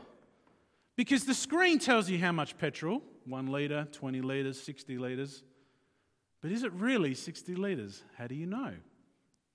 Because 0.96 1.24
the 1.24 1.34
screen 1.34 1.78
tells 1.78 2.10
you 2.10 2.18
how 2.18 2.32
much 2.32 2.58
petrol 2.58 3.00
1 3.26 3.46
litre, 3.46 3.86
20 3.92 4.22
litres, 4.22 4.60
60 4.60 4.98
litres. 4.98 5.44
But 6.42 6.50
is 6.50 6.64
it 6.64 6.72
really 6.72 7.14
60 7.14 7.54
litres? 7.54 8.02
How 8.18 8.26
do 8.26 8.34
you 8.34 8.46
know? 8.46 8.72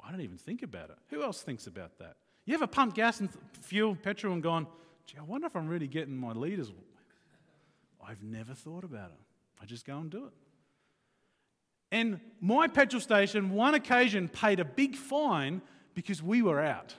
I 0.02 0.12
don't 0.12 0.22
even 0.22 0.38
think 0.38 0.64
about 0.64 0.92
it. 0.92 0.98
Who 1.10 1.24
else 1.24 1.42
thinks 1.42 1.68
about 1.68 2.00
that? 2.00 2.16
You 2.46 2.54
ever 2.54 2.66
pumped 2.66 2.96
gas 2.96 3.20
and 3.20 3.30
fuel, 3.60 3.98
petrol, 3.98 4.32
and 4.32 4.42
gone, 4.42 4.66
gee, 5.06 5.18
I 5.20 5.24
wonder 5.24 5.46
if 5.46 5.58
I'm 5.58 5.68
really 5.68 5.88
getting 5.88 6.16
my 6.16 6.32
litres 6.32 6.72
I've 8.02 8.24
never 8.24 8.54
thought 8.54 8.86
about 8.86 9.12
it. 9.12 9.20
I 9.62 9.66
just 9.66 9.86
go 9.86 9.98
and 9.98 10.10
do 10.10 10.28
it. 10.28 10.34
And 11.92 12.20
my 12.40 12.68
petrol 12.68 13.02
station, 13.02 13.52
one 13.52 13.74
occasion, 13.74 14.28
paid 14.30 14.60
a 14.60 14.66
big 14.66 14.96
fine 14.96 15.62
because 15.96 16.22
we 16.22 16.42
were 16.42 16.62
out. 16.62 16.94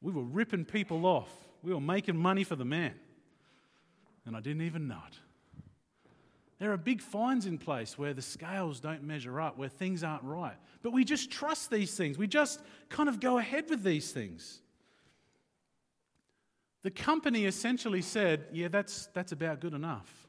We 0.00 0.12
were 0.12 0.22
ripping 0.22 0.64
people 0.64 1.04
off. 1.06 1.30
We 1.62 1.72
were 1.72 1.80
making 1.80 2.16
money 2.16 2.44
for 2.44 2.56
the 2.56 2.64
man. 2.64 2.94
And 4.24 4.36
I 4.36 4.40
didn't 4.40 4.62
even 4.62 4.88
know 4.88 5.00
it. 5.08 5.18
There 6.58 6.72
are 6.72 6.76
big 6.76 7.00
fines 7.00 7.46
in 7.46 7.58
place 7.58 7.98
where 7.98 8.14
the 8.14 8.22
scales 8.22 8.78
don't 8.78 9.02
measure 9.02 9.40
up, 9.40 9.58
where 9.58 9.68
things 9.68 10.04
aren't 10.04 10.22
right. 10.22 10.56
But 10.82 10.92
we 10.92 11.04
just 11.04 11.28
trust 11.28 11.72
these 11.72 11.96
things. 11.96 12.16
We 12.16 12.28
just 12.28 12.60
kind 12.88 13.08
of 13.08 13.18
go 13.18 13.38
ahead 13.38 13.68
with 13.68 13.82
these 13.82 14.12
things. 14.12 14.60
The 16.82 16.90
company 16.92 17.46
essentially 17.46 18.00
said, 18.00 18.44
yeah, 18.52 18.68
that's, 18.68 19.08
that's 19.12 19.32
about 19.32 19.60
good 19.60 19.74
enough. 19.74 20.28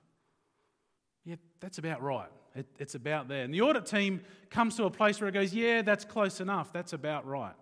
Yeah, 1.23 1.35
that's 1.59 1.77
about 1.77 2.01
right. 2.01 2.29
It, 2.55 2.67
it's 2.77 2.95
about 2.95 3.27
there. 3.27 3.43
And 3.43 3.53
the 3.53 3.61
audit 3.61 3.85
team 3.85 4.21
comes 4.49 4.75
to 4.75 4.83
a 4.85 4.91
place 4.91 5.19
where 5.19 5.27
it 5.27 5.33
goes, 5.33 5.53
yeah, 5.53 5.81
that's 5.81 6.05
close 6.05 6.39
enough. 6.39 6.71
That's 6.71 6.93
about 6.93 7.25
right. 7.25 7.55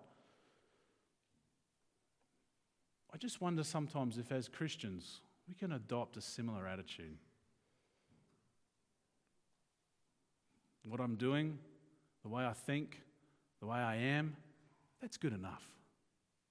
I 3.12 3.16
just 3.16 3.40
wonder 3.40 3.64
sometimes 3.64 4.18
if, 4.18 4.32
as 4.32 4.48
Christians, 4.48 5.20
we 5.48 5.54
can 5.54 5.72
adopt 5.72 6.16
a 6.16 6.20
similar 6.20 6.66
attitude. 6.66 7.16
What 10.84 11.00
I'm 11.00 11.14
doing, 11.14 11.58
the 12.22 12.28
way 12.28 12.44
I 12.44 12.52
think, 12.52 13.00
the 13.60 13.66
way 13.66 13.78
I 13.78 13.96
am, 13.96 14.36
that's 15.00 15.16
good 15.16 15.32
enough. 15.32 15.62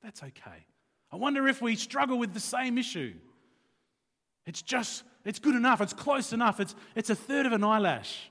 That's 0.02 0.24
okay. 0.24 0.66
I 1.12 1.16
wonder 1.18 1.48
if 1.48 1.62
we 1.62 1.76
struggle 1.76 2.18
with 2.18 2.34
the 2.34 2.40
same 2.40 2.78
issue. 2.78 3.14
It's 4.46 4.62
just, 4.62 5.04
it's 5.26 5.40
good 5.40 5.56
enough, 5.56 5.82
it's 5.82 5.94
close 5.94 6.34
enough, 6.34 6.60
it's, 6.60 6.76
it's 6.96 7.10
a 7.10 7.16
third 7.16 7.46
of 7.46 7.52
an 7.52 7.64
eyelash. 7.64 8.31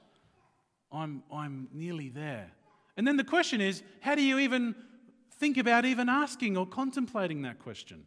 I'm, 0.92 1.22
I'm 1.32 1.68
nearly 1.72 2.08
there. 2.08 2.50
And 2.96 3.06
then 3.06 3.16
the 3.16 3.24
question 3.24 3.60
is 3.60 3.82
how 4.00 4.14
do 4.14 4.22
you 4.22 4.38
even 4.38 4.74
think 5.38 5.56
about 5.56 5.84
even 5.84 6.08
asking 6.08 6.56
or 6.56 6.66
contemplating 6.66 7.42
that 7.42 7.58
question? 7.58 8.06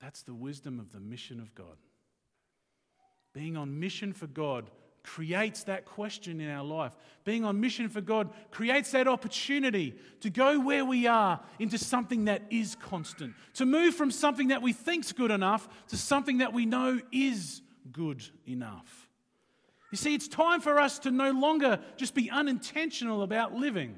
That's 0.00 0.22
the 0.22 0.34
wisdom 0.34 0.80
of 0.80 0.92
the 0.92 1.00
mission 1.00 1.40
of 1.40 1.54
God. 1.54 1.76
Being 3.32 3.56
on 3.56 3.78
mission 3.78 4.12
for 4.12 4.26
God 4.26 4.70
creates 5.02 5.64
that 5.64 5.84
question 5.84 6.40
in 6.40 6.50
our 6.50 6.64
life. 6.64 6.92
Being 7.24 7.44
on 7.44 7.60
mission 7.60 7.88
for 7.88 8.00
God 8.00 8.30
creates 8.50 8.92
that 8.92 9.08
opportunity 9.08 9.96
to 10.20 10.30
go 10.30 10.60
where 10.60 10.84
we 10.84 11.06
are 11.06 11.40
into 11.58 11.78
something 11.78 12.26
that 12.26 12.42
is 12.50 12.76
constant, 12.76 13.34
to 13.54 13.66
move 13.66 13.94
from 13.94 14.10
something 14.10 14.48
that 14.48 14.62
we 14.62 14.72
think's 14.72 15.12
good 15.12 15.30
enough 15.30 15.68
to 15.88 15.96
something 15.96 16.38
that 16.38 16.52
we 16.52 16.66
know 16.66 17.00
is 17.10 17.62
good 17.90 18.22
enough. 18.46 19.01
You 19.92 19.98
see, 19.98 20.14
it's 20.14 20.26
time 20.26 20.60
for 20.60 20.80
us 20.80 20.98
to 21.00 21.10
no 21.10 21.30
longer 21.30 21.78
just 21.96 22.14
be 22.14 22.30
unintentional 22.30 23.22
about 23.22 23.54
living. 23.54 23.96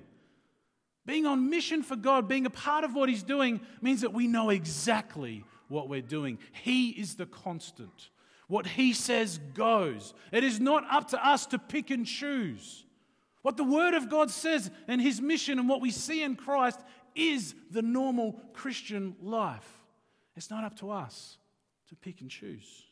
Being 1.06 1.24
on 1.24 1.48
mission 1.48 1.82
for 1.82 1.96
God, 1.96 2.28
being 2.28 2.46
a 2.46 2.50
part 2.50 2.84
of 2.84 2.94
what 2.94 3.08
He's 3.08 3.22
doing, 3.22 3.60
means 3.80 4.02
that 4.02 4.12
we 4.12 4.26
know 4.26 4.50
exactly 4.50 5.44
what 5.68 5.88
we're 5.88 6.02
doing. 6.02 6.38
He 6.52 6.90
is 6.90 7.14
the 7.14 7.26
constant. 7.26 8.10
What 8.48 8.66
he 8.66 8.92
says 8.92 9.38
goes. 9.54 10.14
It 10.32 10.44
is 10.44 10.60
not 10.60 10.84
up 10.90 11.08
to 11.08 11.26
us 11.26 11.46
to 11.46 11.58
pick 11.58 11.90
and 11.90 12.04
choose. 12.04 12.84
What 13.42 13.56
the 13.56 13.64
Word 13.64 13.94
of 13.94 14.10
God 14.10 14.30
says 14.30 14.70
and 14.88 15.00
his 15.00 15.20
mission 15.20 15.58
and 15.58 15.68
what 15.68 15.80
we 15.80 15.90
see 15.90 16.22
in 16.22 16.36
Christ 16.36 16.80
is 17.14 17.54
the 17.70 17.82
normal 17.82 18.40
Christian 18.52 19.16
life. 19.22 19.68
It's 20.36 20.50
not 20.50 20.64
up 20.64 20.76
to 20.80 20.90
us 20.90 21.38
to 21.88 21.94
pick 21.94 22.20
and 22.20 22.30
choose. 22.30 22.83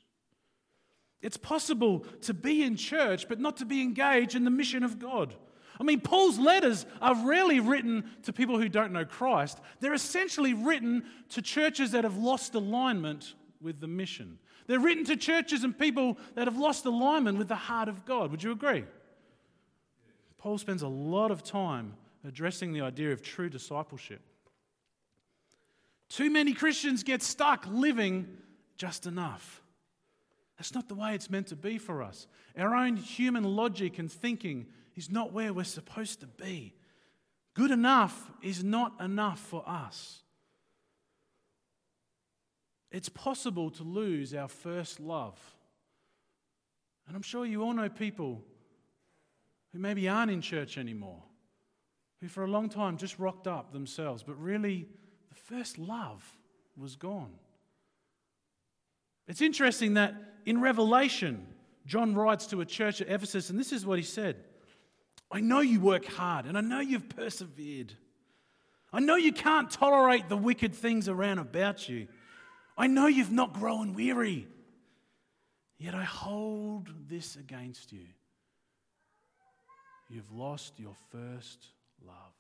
It's 1.23 1.37
possible 1.37 2.01
to 2.23 2.35
be 2.35 2.63
in 2.63 2.77
church 2.77 3.29
but 3.29 3.41
not 3.41 3.57
to 3.59 3.65
be 3.65 3.81
engaged 3.81 4.35
in 4.35 4.45
the 4.45 4.51
mission 4.51 4.83
of 4.83 4.99
God. 4.99 5.35
I 5.81 5.85
mean, 5.85 6.01
Paul's 6.01 6.39
letters 6.39 6.85
are 7.01 7.15
rarely 7.27 7.61
written 7.61 8.05
to 8.25 8.33
people 8.33 8.59
who 8.59 8.69
don't 8.69 8.93
know 8.93 9.05
Christ. 9.05 9.59
They're 9.81 9.95
essentially 9.95 10.53
written 10.53 11.05
to 11.31 11.43
churches 11.43 11.93
that 11.93 12.05
have 12.05 12.17
lost 12.17 12.55
alignment 12.55 13.35
with 13.61 13.81
the 13.81 13.89
mission. 13.89 14.39
They're 14.67 14.81
written 14.81 15.05
to 15.07 15.17
churches 15.17 15.65
and 15.65 15.77
people 15.77 16.19
that 16.35 16.47
have 16.47 16.57
lost 16.57 16.85
alignment 16.85 17.39
with 17.39 17.49
the 17.49 17.57
heart 17.57 17.89
of 17.89 18.05
God. 18.05 18.31
Would 18.31 18.43
you 18.43 18.53
agree? 18.53 18.85
Paul 20.39 20.59
spends 20.59 20.83
a 20.83 20.89
lot 20.89 21.31
of 21.31 21.43
time 21.43 21.95
addressing 22.27 22.73
the 22.73 22.83
idea 22.83 23.13
of 23.13 23.23
true 23.23 23.49
discipleship. 23.49 24.21
Too 26.09 26.31
many 26.31 26.53
Christians 26.53 27.03
get 27.03 27.23
stuck 27.23 27.67
living 27.69 28.29
just 28.77 29.07
enough. 29.07 29.62
That's 30.59 30.75
not 30.75 30.89
the 30.89 30.95
way 30.95 31.15
it's 31.15 31.31
meant 31.31 31.49
to 31.49 31.57
be 31.57 31.79
for 31.79 32.03
us. 32.03 32.27
Our 32.57 32.75
own 32.75 32.97
human 32.97 33.45
logic 33.45 33.99
and 33.99 34.11
thinking 34.11 34.67
is 34.95 35.11
not 35.11 35.33
where 35.33 35.53
we're 35.53 35.65
supposed 35.65 36.21
to 36.21 36.27
be. 36.27 36.75
Good 37.55 37.71
enough 37.71 38.31
is 38.43 38.63
not 38.63 39.01
enough 39.01 39.41
for 39.41 39.63
us. 39.67 40.23
It's 42.91 43.09
possible 43.09 43.71
to 43.71 43.83
lose 43.83 44.35
our 44.35 44.49
first 44.49 45.01
love. 45.01 45.39
And 47.07 47.17
I'm 47.17 47.23
sure 47.23 47.45
you 47.45 47.63
all 47.63 47.73
know 47.73 47.89
people 47.89 48.43
who 49.73 49.79
maybe 49.79 50.09
aren't 50.09 50.31
in 50.31 50.43
church 50.43 50.77
anymore, 50.77 51.23
who 52.21 52.29
for 52.29 52.45
a 52.45 52.49
long 52.49 52.69
time 52.69 52.99
just 52.99 53.19
rocked 53.19 53.47
up 53.47 53.73
themselves, 53.73 54.23
but 54.23 54.41
really 54.41 54.87
the 55.31 55.35
first 55.35 55.79
love 55.79 56.23
was 56.77 56.97
gone. 56.97 57.33
It's 59.27 59.41
interesting 59.41 59.95
that 59.95 60.15
in 60.45 60.61
Revelation, 60.61 61.47
John 61.87 62.15
writes 62.15 62.47
to 62.49 62.61
a 62.61 62.67
church 62.67 63.01
at 63.01 63.09
Ephesus, 63.09 63.51
and 63.51 63.59
this 63.59 63.73
is 63.73 63.85
what 63.85 63.99
he 63.99 64.05
said 64.05 64.37
I 65.31 65.41
know 65.41 65.61
you 65.61 65.81
work 65.81 66.05
hard, 66.05 66.47
and 66.47 66.59
I 66.59 66.61
know 66.61 66.81
you've 66.81 67.09
persevered. 67.09 67.95
I 68.93 69.01
know 69.01 69.17
you 69.17 69.33
can't 69.33 69.71
tolerate 69.71 70.29
the 70.29 70.37
wicked 70.37 70.75
things 70.75 71.09
around 71.09 71.39
about 71.39 71.89
you. 71.89 72.09
I 72.77 72.87
know 72.87 73.07
you've 73.07 73.33
not 73.33 73.55
grown 73.55 73.95
weary. 73.95 74.47
Yet 75.79 75.95
I 75.95 76.05
hold 76.05 76.91
this 77.09 77.37
against 77.37 77.93
you. 77.93 78.07
You've 80.11 80.31
lost 80.31 80.79
your 80.79 80.95
first 81.11 81.67
love. 82.07 82.35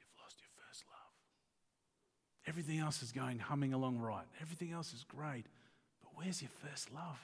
You've 0.00 0.22
lost 0.22 0.40
your 0.40 0.48
first 0.56 0.84
love. 0.90 1.12
Everything 2.46 2.78
else 2.78 3.02
is 3.02 3.12
going 3.12 3.38
humming 3.38 3.72
along 3.72 3.98
right. 3.98 4.26
Everything 4.40 4.72
else 4.72 4.92
is 4.92 5.04
great. 5.04 5.46
But 6.02 6.12
where's 6.14 6.42
your 6.42 6.50
first 6.68 6.92
love? 6.92 7.18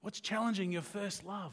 What's 0.00 0.20
challenging 0.20 0.72
your 0.72 0.82
first 0.82 1.24
love? 1.24 1.52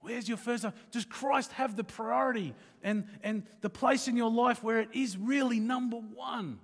Where's 0.00 0.28
your 0.28 0.38
first 0.38 0.64
love? 0.64 0.74
Does 0.90 1.04
Christ 1.04 1.52
have 1.52 1.76
the 1.76 1.84
priority 1.84 2.54
and, 2.82 3.06
and 3.22 3.42
the 3.60 3.70
place 3.70 4.08
in 4.08 4.16
your 4.16 4.30
life 4.30 4.62
where 4.62 4.80
it 4.80 4.90
is 4.92 5.16
really 5.16 5.60
number 5.60 5.96
one? 5.96 6.60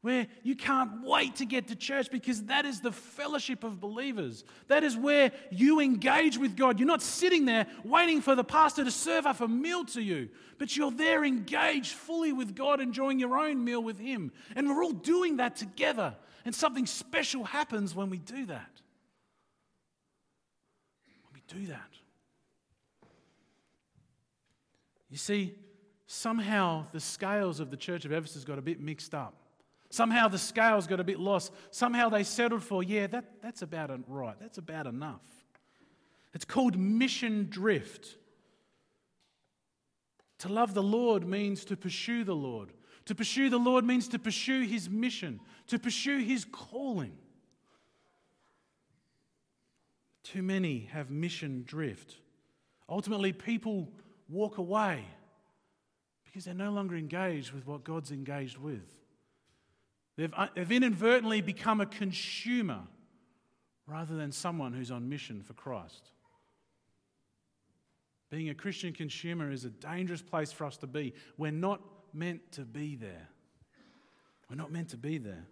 Where 0.00 0.28
you 0.44 0.54
can't 0.54 1.02
wait 1.02 1.36
to 1.36 1.44
get 1.44 1.68
to 1.68 1.74
church 1.74 2.08
because 2.10 2.44
that 2.44 2.64
is 2.64 2.80
the 2.80 2.92
fellowship 2.92 3.64
of 3.64 3.80
believers. 3.80 4.44
That 4.68 4.84
is 4.84 4.96
where 4.96 5.32
you 5.50 5.80
engage 5.80 6.38
with 6.38 6.56
God. 6.56 6.78
You're 6.78 6.86
not 6.86 7.02
sitting 7.02 7.46
there 7.46 7.66
waiting 7.84 8.20
for 8.20 8.36
the 8.36 8.44
pastor 8.44 8.84
to 8.84 8.92
serve 8.92 9.26
up 9.26 9.40
a 9.40 9.48
meal 9.48 9.84
to 9.86 10.00
you, 10.00 10.28
but 10.56 10.76
you're 10.76 10.92
there 10.92 11.24
engaged 11.24 11.92
fully 11.92 12.32
with 12.32 12.54
God, 12.54 12.80
enjoying 12.80 13.18
your 13.18 13.36
own 13.36 13.64
meal 13.64 13.82
with 13.82 13.98
Him. 13.98 14.30
And 14.54 14.68
we're 14.68 14.84
all 14.84 14.92
doing 14.92 15.38
that 15.38 15.56
together. 15.56 16.14
And 16.44 16.54
something 16.54 16.86
special 16.86 17.42
happens 17.42 17.92
when 17.92 18.08
we 18.08 18.18
do 18.18 18.46
that. 18.46 18.80
When 21.24 21.34
we 21.34 21.42
do 21.48 21.66
that. 21.72 21.90
You 25.10 25.16
see, 25.16 25.54
somehow 26.06 26.86
the 26.92 27.00
scales 27.00 27.58
of 27.58 27.70
the 27.70 27.76
church 27.76 28.04
of 28.04 28.12
Ephesus 28.12 28.44
got 28.44 28.58
a 28.58 28.62
bit 28.62 28.80
mixed 28.80 29.12
up. 29.12 29.34
Somehow 29.90 30.28
the 30.28 30.38
scales 30.38 30.86
got 30.86 31.00
a 31.00 31.04
bit 31.04 31.18
lost. 31.18 31.52
Somehow 31.70 32.08
they 32.08 32.22
settled 32.22 32.62
for, 32.62 32.82
yeah, 32.82 33.06
that, 33.06 33.24
that's 33.42 33.62
about 33.62 33.90
right. 34.06 34.36
That's 34.38 34.58
about 34.58 34.86
enough. 34.86 35.22
It's 36.34 36.44
called 36.44 36.76
mission 36.76 37.46
drift. 37.48 38.16
To 40.40 40.48
love 40.48 40.74
the 40.74 40.82
Lord 40.82 41.26
means 41.26 41.64
to 41.66 41.76
pursue 41.76 42.22
the 42.22 42.36
Lord. 42.36 42.72
To 43.06 43.14
pursue 43.14 43.48
the 43.48 43.58
Lord 43.58 43.84
means 43.84 44.08
to 44.08 44.18
pursue 44.18 44.62
his 44.62 44.90
mission, 44.90 45.40
to 45.68 45.78
pursue 45.78 46.18
his 46.18 46.44
calling. 46.44 47.16
Too 50.22 50.42
many 50.42 50.90
have 50.92 51.10
mission 51.10 51.64
drift. 51.66 52.16
Ultimately, 52.86 53.32
people 53.32 53.88
walk 54.28 54.58
away 54.58 55.06
because 56.24 56.44
they're 56.44 56.52
no 56.52 56.70
longer 56.70 56.96
engaged 56.96 57.52
with 57.52 57.66
what 57.66 57.82
God's 57.82 58.12
engaged 58.12 58.58
with. 58.58 58.97
They've, 60.18 60.34
uh, 60.36 60.48
they've 60.56 60.72
inadvertently 60.72 61.40
become 61.42 61.80
a 61.80 61.86
consumer 61.86 62.80
rather 63.86 64.16
than 64.16 64.32
someone 64.32 64.72
who's 64.72 64.90
on 64.90 65.08
mission 65.08 65.42
for 65.44 65.52
Christ. 65.52 66.10
Being 68.28 68.48
a 68.48 68.54
Christian 68.54 68.92
consumer 68.92 69.52
is 69.52 69.64
a 69.64 69.70
dangerous 69.70 70.20
place 70.20 70.50
for 70.50 70.64
us 70.64 70.76
to 70.78 70.88
be. 70.88 71.14
We're 71.38 71.52
not 71.52 71.80
meant 72.12 72.40
to 72.52 72.62
be 72.62 72.96
there. 72.96 73.28
We're 74.50 74.56
not 74.56 74.72
meant 74.72 74.88
to 74.88 74.96
be 74.96 75.18
there. 75.18 75.46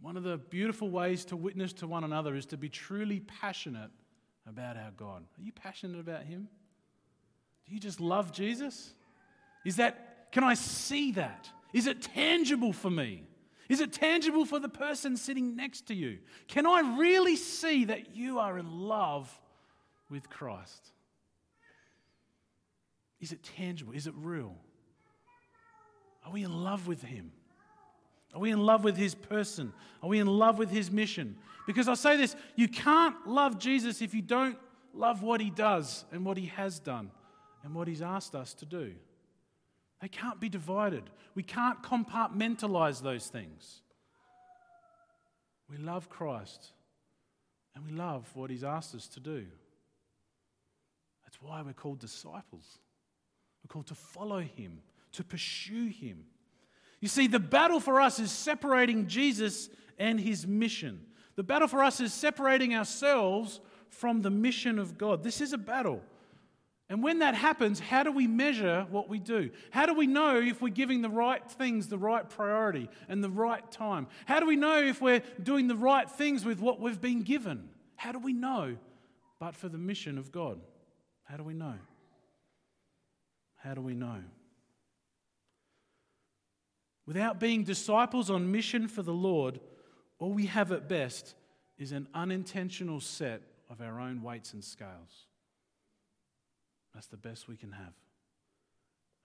One 0.00 0.16
of 0.16 0.22
the 0.22 0.38
beautiful 0.38 0.90
ways 0.90 1.24
to 1.26 1.36
witness 1.36 1.72
to 1.74 1.88
one 1.88 2.04
another 2.04 2.36
is 2.36 2.46
to 2.46 2.56
be 2.56 2.68
truly 2.68 3.18
passionate 3.18 3.90
about 4.48 4.76
our 4.76 4.92
God. 4.96 5.24
Are 5.38 5.42
you 5.42 5.52
passionate 5.52 5.98
about 5.98 6.22
Him? 6.22 6.48
Do 7.70 7.76
you 7.76 7.80
just 7.80 8.00
love 8.00 8.32
Jesus? 8.32 8.92
Is 9.64 9.76
that, 9.76 10.32
can 10.32 10.42
I 10.42 10.54
see 10.54 11.12
that? 11.12 11.48
Is 11.72 11.86
it 11.86 12.02
tangible 12.02 12.72
for 12.72 12.90
me? 12.90 13.22
Is 13.68 13.80
it 13.80 13.92
tangible 13.92 14.44
for 14.44 14.58
the 14.58 14.68
person 14.68 15.16
sitting 15.16 15.54
next 15.54 15.86
to 15.86 15.94
you? 15.94 16.18
Can 16.48 16.66
I 16.66 16.96
really 16.98 17.36
see 17.36 17.84
that 17.84 18.16
you 18.16 18.40
are 18.40 18.58
in 18.58 18.68
love 18.80 19.32
with 20.10 20.28
Christ? 20.28 20.90
Is 23.20 23.30
it 23.30 23.40
tangible? 23.56 23.92
Is 23.92 24.08
it 24.08 24.14
real? 24.16 24.56
Are 26.26 26.32
we 26.32 26.42
in 26.42 26.64
love 26.64 26.88
with 26.88 27.02
Him? 27.02 27.30
Are 28.34 28.40
we 28.40 28.50
in 28.50 28.58
love 28.58 28.82
with 28.82 28.96
his 28.96 29.14
person? 29.14 29.72
Are 30.02 30.08
we 30.08 30.18
in 30.18 30.26
love 30.26 30.56
with 30.56 30.70
his 30.70 30.88
mission? 30.90 31.36
Because 31.66 31.88
I 31.88 31.94
say 31.94 32.16
this 32.16 32.36
you 32.54 32.68
can't 32.68 33.26
love 33.26 33.58
Jesus 33.58 34.02
if 34.02 34.14
you 34.14 34.22
don't 34.22 34.56
love 34.94 35.22
what 35.22 35.40
he 35.40 35.50
does 35.50 36.04
and 36.12 36.24
what 36.24 36.36
he 36.36 36.46
has 36.46 36.78
done 36.78 37.10
and 37.62 37.74
what 37.74 37.88
he's 37.88 38.02
asked 38.02 38.34
us 38.34 38.54
to 38.54 38.66
do. 38.66 38.94
They 40.00 40.08
can't 40.08 40.40
be 40.40 40.48
divided. 40.48 41.04
We 41.34 41.42
can't 41.42 41.82
compartmentalize 41.82 43.02
those 43.02 43.26
things. 43.26 43.82
We 45.68 45.76
love 45.76 46.08
Christ 46.08 46.72
and 47.74 47.84
we 47.84 47.92
love 47.92 48.28
what 48.34 48.50
he's 48.50 48.64
asked 48.64 48.94
us 48.94 49.06
to 49.08 49.20
do. 49.20 49.46
That's 51.24 51.40
why 51.40 51.62
we're 51.62 51.72
called 51.72 52.00
disciples. 52.00 52.78
We're 53.62 53.72
called 53.72 53.86
to 53.88 53.94
follow 53.94 54.40
him, 54.40 54.80
to 55.12 55.22
pursue 55.22 55.86
him. 55.86 56.24
You 57.00 57.08
see, 57.08 57.26
the 57.26 57.38
battle 57.38 57.78
for 57.78 58.00
us 58.00 58.18
is 58.18 58.32
separating 58.32 59.06
Jesus 59.06 59.68
and 59.98 60.18
his 60.18 60.46
mission. 60.46 61.00
The 61.36 61.42
battle 61.42 61.68
for 61.68 61.84
us 61.84 62.00
is 62.00 62.12
separating 62.12 62.74
ourselves 62.74 63.60
from 63.88 64.22
the 64.22 64.30
mission 64.30 64.78
of 64.78 64.98
God. 64.98 65.22
This 65.22 65.40
is 65.40 65.52
a 65.52 65.58
battle. 65.58 66.02
And 66.90 67.04
when 67.04 67.20
that 67.20 67.36
happens, 67.36 67.78
how 67.78 68.02
do 68.02 68.10
we 68.10 68.26
measure 68.26 68.84
what 68.90 69.08
we 69.08 69.20
do? 69.20 69.50
How 69.70 69.86
do 69.86 69.94
we 69.94 70.08
know 70.08 70.40
if 70.40 70.60
we're 70.60 70.70
giving 70.70 71.02
the 71.02 71.08
right 71.08 71.48
things 71.48 71.86
the 71.86 71.96
right 71.96 72.28
priority 72.28 72.90
and 73.08 73.22
the 73.22 73.30
right 73.30 73.70
time? 73.70 74.08
How 74.26 74.40
do 74.40 74.46
we 74.46 74.56
know 74.56 74.82
if 74.82 75.00
we're 75.00 75.22
doing 75.40 75.68
the 75.68 75.76
right 75.76 76.10
things 76.10 76.44
with 76.44 76.58
what 76.58 76.80
we've 76.80 77.00
been 77.00 77.22
given? 77.22 77.68
How 77.94 78.10
do 78.10 78.18
we 78.18 78.32
know? 78.32 78.76
But 79.38 79.54
for 79.54 79.68
the 79.68 79.78
mission 79.78 80.18
of 80.18 80.32
God. 80.32 80.60
How 81.22 81.36
do 81.36 81.44
we 81.44 81.54
know? 81.54 81.76
How 83.54 83.74
do 83.74 83.82
we 83.82 83.94
know? 83.94 84.24
Without 87.06 87.38
being 87.38 87.62
disciples 87.62 88.30
on 88.30 88.50
mission 88.50 88.88
for 88.88 89.02
the 89.02 89.14
Lord, 89.14 89.60
all 90.18 90.32
we 90.32 90.46
have 90.46 90.72
at 90.72 90.88
best 90.88 91.36
is 91.78 91.92
an 91.92 92.08
unintentional 92.14 92.98
set 92.98 93.42
of 93.70 93.80
our 93.80 94.00
own 94.00 94.22
weights 94.22 94.54
and 94.54 94.64
scales. 94.64 95.28
That's 96.94 97.06
the 97.06 97.16
best 97.16 97.48
we 97.48 97.56
can 97.56 97.72
have. 97.72 97.92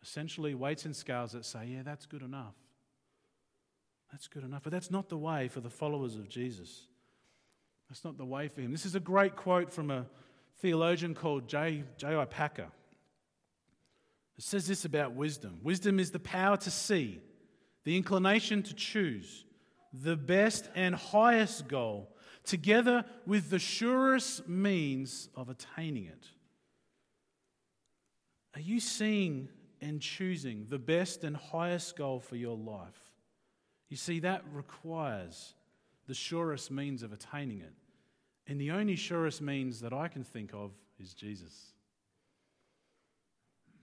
Essentially, 0.02 0.54
weights 0.54 0.86
and 0.86 0.96
scales 0.96 1.32
that 1.32 1.46
say, 1.46 1.66
yeah, 1.68 1.82
that's 1.84 2.06
good 2.06 2.22
enough. 2.22 2.54
That's 4.12 4.28
good 4.28 4.44
enough. 4.44 4.64
But 4.64 4.72
that's 4.72 4.92
not 4.92 5.10
the 5.10 5.18
way 5.18 5.48
for 5.48 5.62
the 5.62 5.70
followers 5.70 6.16
of 6.16 6.30
Jesus. 6.30 6.88
That's 7.90 8.04
not 8.04 8.18
the 8.18 8.26
way 8.26 8.48
for 8.48 8.62
him. 8.62 8.72
This 8.72 8.86
is 8.86 8.96
a 8.96 9.00
great 9.00 9.36
quote 9.36 9.72
from 9.72 9.92
a 9.92 10.06
theologian 10.60 11.16
called 11.16 11.48
J. 11.48 11.84
J.I. 11.98 12.26
Packer. 12.26 12.68
It 14.38 14.44
says 14.44 14.68
this 14.68 14.86
about 14.86 15.14
wisdom 15.14 15.60
Wisdom 15.64 16.00
is 16.00 16.12
the 16.12 16.20
power 16.20 16.58
to 16.58 16.72
see 16.72 17.22
the 17.84 17.96
inclination 17.96 18.64
to 18.64 18.74
choose 18.74 19.46
the 19.94 20.16
best 20.18 20.70
and 20.76 20.94
highest 20.94 21.68
goal, 21.68 22.10
together 22.44 23.06
with 23.26 23.50
the 23.50 23.60
surest 23.60 24.48
means 24.48 25.30
of 25.36 25.50
attaining 25.50 26.06
it. 26.06 26.26
Are 28.56 28.62
you 28.62 28.80
seeing 28.80 29.50
and 29.82 30.02
choosing 30.02 30.66
the 30.70 30.80
best 30.80 31.24
and 31.24 31.36
highest 31.36 31.98
goal 31.98 32.22
for 32.22 32.38
your 32.38 32.58
life? 32.58 33.00
You 33.90 33.98
see, 33.98 34.20
that 34.22 34.44
requires 34.54 35.54
the 36.08 36.14
surest 36.14 36.72
means 36.72 37.04
of 37.04 37.12
attaining 37.12 37.60
it. 37.60 37.74
And 38.48 38.60
the 38.60 38.72
only 38.72 38.96
surest 38.96 39.42
means 39.42 39.82
that 39.82 39.92
I 39.92 40.08
can 40.08 40.24
think 40.24 40.54
of 40.54 40.72
is 41.00 41.14
Jesus. 41.14 41.74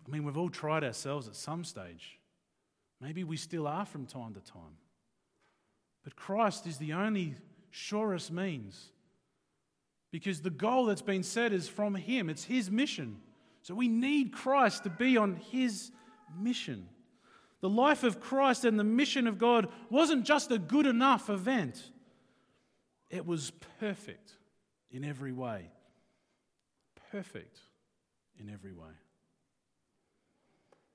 I 0.06 0.10
mean, 0.10 0.24
we've 0.24 0.38
all 0.38 0.50
tried 0.50 0.84
ourselves 0.84 1.28
at 1.28 1.36
some 1.36 1.64
stage. 1.64 2.18
Maybe 3.00 3.24
we 3.24 3.36
still 3.36 3.66
are 3.66 3.84
from 3.84 4.06
time 4.06 4.34
to 4.34 4.40
time. 4.40 4.78
But 6.02 6.16
Christ 6.16 6.66
is 6.66 6.78
the 6.78 6.94
only 6.94 7.36
surest 7.70 8.32
means 8.32 8.90
because 10.10 10.40
the 10.40 10.50
goal 10.50 10.86
that's 10.86 11.02
been 11.02 11.22
set 11.22 11.52
is 11.52 11.68
from 11.68 11.94
Him, 11.94 12.30
it's 12.30 12.44
His 12.44 12.70
mission. 12.70 13.20
So 13.62 13.74
we 13.74 13.88
need 13.88 14.32
Christ 14.32 14.84
to 14.84 14.90
be 14.90 15.16
on 15.16 15.36
His 15.36 15.90
mission. 16.38 16.88
The 17.60 17.68
life 17.68 18.02
of 18.02 18.20
Christ 18.20 18.64
and 18.64 18.78
the 18.78 18.84
mission 18.84 19.26
of 19.26 19.38
God 19.38 19.68
wasn't 19.88 20.24
just 20.24 20.50
a 20.50 20.58
good 20.58 20.86
enough 20.86 21.30
event, 21.30 21.90
it 23.08 23.24
was 23.24 23.52
perfect 23.78 24.32
in 24.90 25.04
every 25.04 25.32
way. 25.32 25.70
Perfect 27.10 27.60
in 28.38 28.48
every 28.48 28.72
way. 28.72 28.90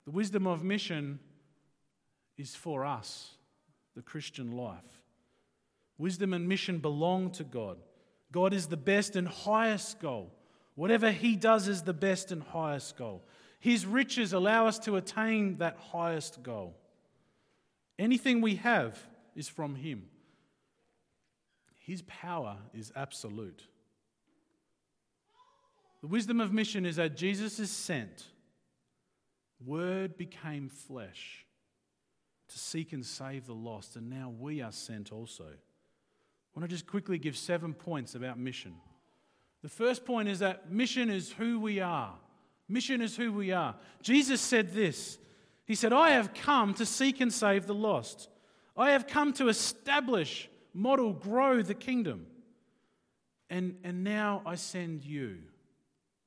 The 0.04 0.10
wisdom 0.10 0.46
of 0.46 0.64
mission 0.64 1.20
is 2.36 2.54
for 2.54 2.84
us, 2.84 3.34
the 3.94 4.02
Christian 4.02 4.52
life. 4.52 5.02
Wisdom 5.96 6.32
and 6.32 6.48
mission 6.48 6.78
belong 6.78 7.30
to 7.32 7.44
God. 7.44 7.78
God 8.30 8.52
is 8.52 8.66
the 8.66 8.76
best 8.76 9.16
and 9.16 9.26
highest 9.26 10.00
goal. 10.00 10.32
Whatever 10.78 11.10
He 11.10 11.34
does 11.34 11.66
is 11.66 11.82
the 11.82 11.92
best 11.92 12.30
and 12.30 12.40
highest 12.40 12.96
goal. 12.96 13.24
His 13.58 13.84
riches 13.84 14.32
allow 14.32 14.68
us 14.68 14.78
to 14.80 14.94
attain 14.94 15.56
that 15.56 15.76
highest 15.90 16.40
goal. 16.44 16.76
Anything 17.98 18.40
we 18.40 18.54
have 18.54 18.96
is 19.34 19.48
from 19.48 19.74
Him. 19.74 20.04
His 21.80 22.02
power 22.02 22.58
is 22.72 22.92
absolute. 22.94 23.66
The 26.00 26.06
wisdom 26.06 26.40
of 26.40 26.52
mission 26.52 26.86
is 26.86 26.94
that 26.94 27.16
Jesus 27.16 27.58
is 27.58 27.72
sent, 27.72 28.26
Word 29.66 30.16
became 30.16 30.68
flesh 30.68 31.44
to 32.50 32.56
seek 32.56 32.92
and 32.92 33.04
save 33.04 33.46
the 33.46 33.52
lost, 33.52 33.96
and 33.96 34.08
now 34.08 34.32
we 34.38 34.62
are 34.62 34.70
sent 34.70 35.10
also. 35.10 35.42
I 35.42 36.54
want 36.54 36.70
to 36.70 36.72
just 36.72 36.86
quickly 36.86 37.18
give 37.18 37.36
seven 37.36 37.74
points 37.74 38.14
about 38.14 38.38
mission. 38.38 38.74
The 39.62 39.68
first 39.68 40.04
point 40.04 40.28
is 40.28 40.38
that 40.38 40.70
mission 40.70 41.10
is 41.10 41.32
who 41.32 41.58
we 41.58 41.80
are. 41.80 42.14
Mission 42.68 43.00
is 43.00 43.16
who 43.16 43.32
we 43.32 43.50
are. 43.52 43.74
Jesus 44.02 44.40
said 44.40 44.72
this 44.72 45.18
He 45.66 45.74
said, 45.74 45.92
I 45.92 46.10
have 46.10 46.34
come 46.34 46.74
to 46.74 46.86
seek 46.86 47.20
and 47.20 47.32
save 47.32 47.66
the 47.66 47.74
lost. 47.74 48.28
I 48.76 48.92
have 48.92 49.08
come 49.08 49.32
to 49.34 49.48
establish, 49.48 50.48
model, 50.72 51.12
grow 51.12 51.62
the 51.62 51.74
kingdom. 51.74 52.26
And, 53.50 53.76
and 53.82 54.04
now 54.04 54.42
I 54.46 54.54
send 54.54 55.04
you. 55.04 55.38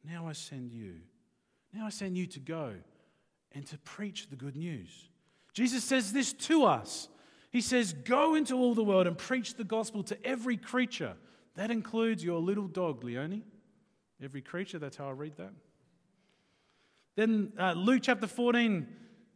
Now 0.04 0.28
I 0.28 0.34
send 0.34 0.74
you. 0.74 0.96
Now 1.74 1.86
I 1.86 1.90
send 1.90 2.18
you 2.18 2.26
to 2.28 2.40
go 2.40 2.74
and 3.54 3.66
to 3.68 3.78
preach 3.80 4.30
the 4.30 4.36
good 4.36 4.56
news. 4.56 5.10
Jesus 5.54 5.84
says 5.84 6.12
this 6.12 6.34
to 6.34 6.66
us. 6.66 7.08
He 7.52 7.62
says, 7.62 7.94
Go 7.94 8.36
into 8.36 8.56
all 8.56 8.74
the 8.74 8.84
world 8.84 9.08
and 9.08 9.18
preach 9.18 9.56
the 9.56 9.64
gospel 9.64 10.04
to 10.04 10.26
every 10.26 10.58
creature. 10.58 11.16
That 11.56 11.72
includes 11.72 12.24
your 12.24 12.40
little 12.40 12.68
dog, 12.68 13.04
Leonie. 13.04 13.44
Every 14.24 14.42
creature, 14.42 14.80
that's 14.80 14.98
how 14.98 15.10
I 15.10 15.12
read 15.12 15.38
that. 15.38 15.52
Then 17.16 17.52
uh, 17.58 17.74
Luke 17.74 18.02
chapter 18.04 18.28
14, 18.28 18.88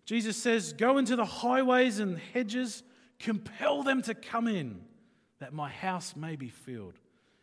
Jesus 0.05 0.37
says, 0.37 0.73
Go 0.73 0.97
into 0.97 1.15
the 1.15 1.25
highways 1.25 1.99
and 1.99 2.19
hedges, 2.33 2.83
compel 3.19 3.83
them 3.83 4.01
to 4.03 4.13
come 4.13 4.47
in, 4.47 4.81
that 5.39 5.53
my 5.53 5.69
house 5.69 6.15
may 6.15 6.35
be 6.35 6.49
filled. 6.49 6.99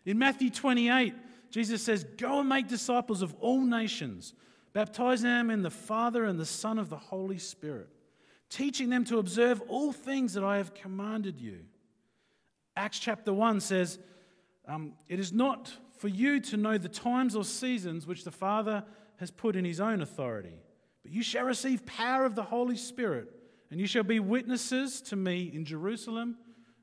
In 0.07 0.19
Matthew 0.19 0.51
28, 0.51 1.15
Jesus 1.51 1.83
says, 1.83 2.05
Go 2.17 2.41
and 2.41 2.49
make 2.49 2.69
disciples 2.69 3.23
of 3.23 3.35
all 3.41 3.61
nations, 3.61 4.33
baptizing 4.73 5.29
them 5.29 5.51
in 5.51 5.63
the 5.63 5.71
Father 5.71 6.25
and 6.25 6.39
the 6.39 6.47
Son 6.47 6.79
of 6.79 6.89
the 6.89 6.97
Holy 6.97 7.39
Spirit, 7.39 7.89
teaching 8.49 8.89
them 8.89 9.05
to 9.05 9.19
observe 9.19 9.61
all 9.69 9.93
things 9.93 10.35
that 10.35 10.45
I 10.45 10.57
have 10.57 10.75
commanded 10.75 11.41
you. 11.41 11.61
Acts 12.75 12.99
chapter 12.99 13.35
1 13.35 13.61
says, 13.61 13.99
um, 14.67 14.95
It 15.09 15.19
is 15.19 15.33
not 15.33 15.73
for 15.99 16.09
you 16.09 16.41
to 16.41 16.57
know 16.57 16.79
the 16.79 16.89
times 16.89 17.37
or 17.37 17.45
seasons 17.45 18.07
which 18.07 18.25
the 18.25 18.31
Father 18.31 18.85
has 19.19 19.31
put 19.31 19.57
in 19.57 19.65
his 19.65 19.81
own 19.81 20.03
authority, 20.03 20.59
but 21.03 21.13
you 21.13 21.23
shall 21.23 21.45
receive 21.45 21.87
power 21.87 22.25
of 22.25 22.35
the 22.35 22.43
Holy 22.43 22.77
Spirit, 22.77 23.29
and 23.71 23.81
you 23.81 23.87
shall 23.87 24.03
be 24.03 24.21
witnesses 24.21 25.01
to 25.03 25.17
me 25.17 25.51
in 25.53 25.65
Jerusalem, 25.65 26.37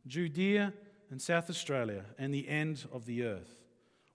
Judea, 0.08 0.74
and 1.12 1.22
South 1.22 1.50
Australia, 1.50 2.06
and 2.18 2.34
the 2.34 2.48
end 2.48 2.86
of 2.92 3.06
the 3.06 3.24
earth. 3.24 3.62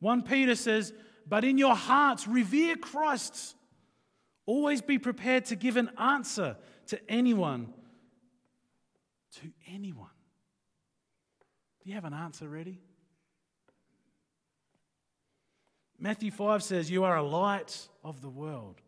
1 0.00 0.22
Peter 0.22 0.54
says, 0.54 0.92
But 1.26 1.44
in 1.44 1.58
your 1.58 1.74
hearts, 1.74 2.28
revere 2.28 2.76
Christ. 2.76 3.56
Always 4.46 4.82
be 4.82 4.98
prepared 4.98 5.46
to 5.46 5.56
give 5.56 5.76
an 5.76 5.90
answer 5.98 6.56
to 6.88 7.10
anyone. 7.10 7.72
To 9.40 9.52
anyone. 9.72 10.10
Do 11.82 11.88
you 11.90 11.94
have 11.94 12.04
an 12.04 12.14
answer 12.14 12.48
ready? 12.48 12.80
Matthew 16.04 16.30
5 16.30 16.62
says, 16.62 16.90
You 16.90 17.04
are 17.04 17.16
a 17.16 17.22
light 17.22 17.88
of 18.04 18.20
the 18.20 18.28
world. 18.28 18.82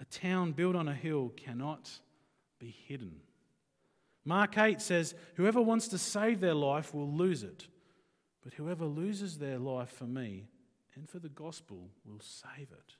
A 0.00 0.04
town 0.04 0.52
built 0.52 0.76
on 0.76 0.86
a 0.86 0.94
hill 0.94 1.32
cannot 1.34 1.88
be 2.58 2.76
hidden. 2.86 3.12
Mark 4.26 4.58
8 4.58 4.82
says, 4.82 5.14
Whoever 5.36 5.62
wants 5.62 5.88
to 5.88 5.96
save 5.96 6.40
their 6.40 6.52
life 6.52 6.92
will 6.92 7.10
lose 7.10 7.42
it. 7.42 7.68
But 8.44 8.52
whoever 8.52 8.84
loses 8.84 9.38
their 9.38 9.58
life 9.58 9.92
for 9.92 10.04
me 10.04 10.44
and 10.94 11.08
for 11.08 11.20
the 11.20 11.30
gospel 11.30 11.88
will 12.04 12.20
save 12.20 12.68
it. 12.70 12.96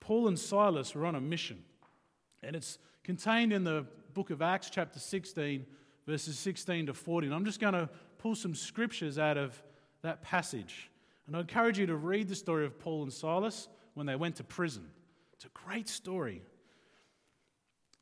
Paul 0.00 0.28
and 0.28 0.38
Silas 0.38 0.94
were 0.94 1.04
on 1.04 1.16
a 1.16 1.20
mission, 1.20 1.62
and 2.42 2.56
it's 2.56 2.78
contained 3.04 3.52
in 3.52 3.64
the 3.64 3.84
book 4.14 4.30
of 4.30 4.40
Acts, 4.40 4.70
chapter 4.70 4.98
16, 4.98 5.66
verses 6.06 6.38
16 6.38 6.86
to 6.86 6.94
14. 6.94 7.30
I'm 7.30 7.44
just 7.44 7.60
going 7.60 7.74
to 7.74 7.90
pull 8.16 8.34
some 8.34 8.54
scriptures 8.54 9.18
out 9.18 9.36
of 9.36 9.62
that 10.00 10.22
passage. 10.22 10.90
And 11.28 11.36
I 11.36 11.40
encourage 11.40 11.78
you 11.78 11.84
to 11.86 11.96
read 11.96 12.26
the 12.26 12.34
story 12.34 12.64
of 12.64 12.78
Paul 12.78 13.02
and 13.02 13.12
Silas 13.12 13.68
when 13.92 14.06
they 14.06 14.16
went 14.16 14.36
to 14.36 14.44
prison. 14.44 14.88
It's 15.34 15.44
a 15.44 15.50
great 15.50 15.86
story. 15.86 16.42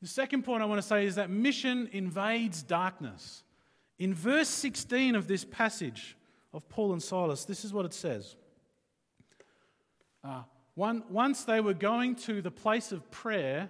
The 0.01 0.07
second 0.07 0.43
point 0.43 0.63
I 0.63 0.65
want 0.65 0.81
to 0.81 0.87
say 0.87 1.05
is 1.05 1.15
that 1.15 1.29
mission 1.29 1.89
invades 1.91 2.63
darkness. 2.63 3.43
In 3.99 4.13
verse 4.13 4.47
16 4.47 5.15
of 5.15 5.27
this 5.27 5.43
passage 5.43 6.15
of 6.53 6.69
Paul 6.69 6.93
and 6.93 7.03
Silas, 7.03 7.43
this 7.43 7.65
is 7.65 7.73
what 7.73 7.85
it 7.85 7.93
says. 7.93 8.37
Uh, 10.23 10.43
one, 10.75 11.03
once 11.09 11.43
they 11.43 11.59
were 11.59 11.73
going 11.73 12.15
to 12.15 12.41
the 12.41 12.51
place 12.51 12.93
of 12.93 13.11
prayer 13.11 13.69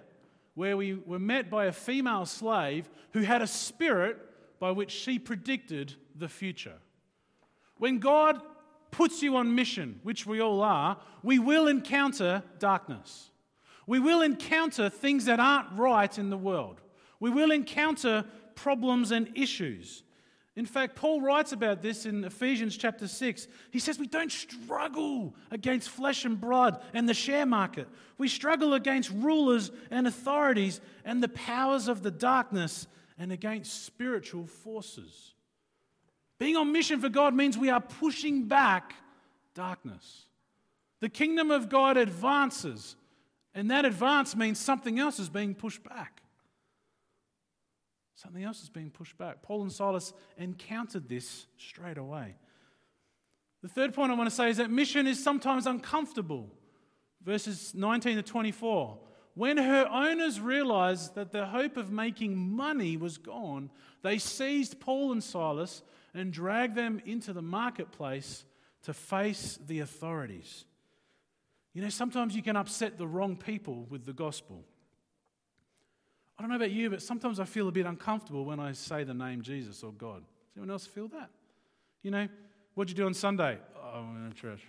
where 0.54 0.76
we 0.76 0.94
were 0.94 1.18
met 1.18 1.50
by 1.50 1.64
a 1.64 1.72
female 1.72 2.26
slave 2.26 2.88
who 3.12 3.22
had 3.22 3.42
a 3.42 3.46
spirit 3.46 4.18
by 4.60 4.70
which 4.70 4.92
she 4.92 5.18
predicted 5.18 5.94
the 6.14 6.28
future. 6.28 6.76
When 7.76 7.98
God 7.98 8.40
puts 8.90 9.22
you 9.22 9.36
on 9.36 9.54
mission, 9.54 10.00
which 10.02 10.26
we 10.26 10.40
all 10.40 10.62
are, 10.62 10.98
we 11.22 11.38
will 11.38 11.68
encounter 11.68 12.42
darkness. 12.58 13.30
We 13.86 13.98
will 13.98 14.22
encounter 14.22 14.90
things 14.90 15.24
that 15.26 15.40
aren't 15.40 15.72
right 15.72 16.16
in 16.18 16.30
the 16.30 16.36
world. 16.36 16.80
We 17.20 17.30
will 17.30 17.50
encounter 17.50 18.24
problems 18.54 19.10
and 19.10 19.30
issues. 19.36 20.02
In 20.56 20.66
fact, 20.66 20.96
Paul 20.96 21.20
writes 21.20 21.52
about 21.52 21.82
this 21.82 22.04
in 22.04 22.24
Ephesians 22.24 22.76
chapter 22.76 23.06
6. 23.06 23.46
He 23.70 23.78
says, 23.78 23.98
We 23.98 24.08
don't 24.08 24.32
struggle 24.32 25.36
against 25.52 25.88
flesh 25.88 26.24
and 26.24 26.40
blood 26.40 26.82
and 26.92 27.08
the 27.08 27.14
share 27.14 27.46
market. 27.46 27.88
We 28.18 28.26
struggle 28.26 28.74
against 28.74 29.10
rulers 29.10 29.70
and 29.90 30.06
authorities 30.06 30.80
and 31.04 31.22
the 31.22 31.28
powers 31.28 31.86
of 31.86 32.02
the 32.02 32.10
darkness 32.10 32.88
and 33.18 33.30
against 33.30 33.86
spiritual 33.86 34.46
forces. 34.46 35.34
Being 36.38 36.56
on 36.56 36.72
mission 36.72 37.00
for 37.00 37.08
God 37.08 37.34
means 37.34 37.58
we 37.58 37.68
are 37.68 37.80
pushing 37.80 38.44
back 38.44 38.94
darkness. 39.54 40.26
The 41.00 41.08
kingdom 41.08 41.50
of 41.50 41.68
God 41.68 41.96
advances, 41.96 42.96
and 43.54 43.70
that 43.70 43.84
advance 43.84 44.36
means 44.36 44.58
something 44.58 44.98
else 44.98 45.18
is 45.18 45.28
being 45.28 45.54
pushed 45.54 45.82
back. 45.82 46.22
Something 48.14 48.42
else 48.42 48.62
is 48.62 48.68
being 48.68 48.90
pushed 48.90 49.16
back. 49.16 49.42
Paul 49.42 49.62
and 49.62 49.72
Silas 49.72 50.12
encountered 50.36 51.08
this 51.08 51.46
straight 51.56 51.98
away. 51.98 52.34
The 53.62 53.68
third 53.68 53.94
point 53.94 54.10
I 54.10 54.14
want 54.14 54.28
to 54.28 54.34
say 54.34 54.50
is 54.50 54.56
that 54.56 54.70
mission 54.70 55.06
is 55.06 55.22
sometimes 55.22 55.66
uncomfortable. 55.66 56.50
Verses 57.24 57.74
19 57.74 58.16
to 58.16 58.22
24. 58.22 58.98
When 59.38 59.56
her 59.56 59.86
owners 59.88 60.40
realized 60.40 61.14
that 61.14 61.30
the 61.30 61.46
hope 61.46 61.76
of 61.76 61.92
making 61.92 62.36
money 62.36 62.96
was 62.96 63.18
gone, 63.18 63.70
they 64.02 64.18
seized 64.18 64.80
Paul 64.80 65.12
and 65.12 65.22
Silas 65.22 65.84
and 66.12 66.32
dragged 66.32 66.74
them 66.74 67.00
into 67.06 67.32
the 67.32 67.40
marketplace 67.40 68.44
to 68.82 68.92
face 68.92 69.56
the 69.64 69.78
authorities. 69.78 70.64
You 71.72 71.82
know, 71.82 71.88
sometimes 71.88 72.34
you 72.34 72.42
can 72.42 72.56
upset 72.56 72.98
the 72.98 73.06
wrong 73.06 73.36
people 73.36 73.86
with 73.88 74.04
the 74.04 74.12
gospel. 74.12 74.64
I 76.36 76.42
don't 76.42 76.50
know 76.50 76.56
about 76.56 76.72
you, 76.72 76.90
but 76.90 77.00
sometimes 77.00 77.38
I 77.38 77.44
feel 77.44 77.68
a 77.68 77.72
bit 77.72 77.86
uncomfortable 77.86 78.44
when 78.44 78.58
I 78.58 78.72
say 78.72 79.04
the 79.04 79.14
name 79.14 79.42
Jesus 79.42 79.84
or 79.84 79.92
God. 79.92 80.22
Does 80.22 80.56
anyone 80.56 80.72
else 80.72 80.88
feel 80.88 81.06
that? 81.10 81.30
You 82.02 82.10
know, 82.10 82.26
what'd 82.74 82.90
you 82.90 82.96
do 82.96 83.06
on 83.06 83.14
Sunday? 83.14 83.58
Oh, 83.76 84.00
I 84.00 84.20
went 84.20 84.34
to 84.34 84.42
church. 84.42 84.62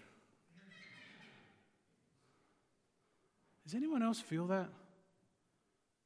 Does 3.70 3.76
anyone 3.76 4.02
else 4.02 4.20
feel 4.20 4.48
that? 4.48 4.68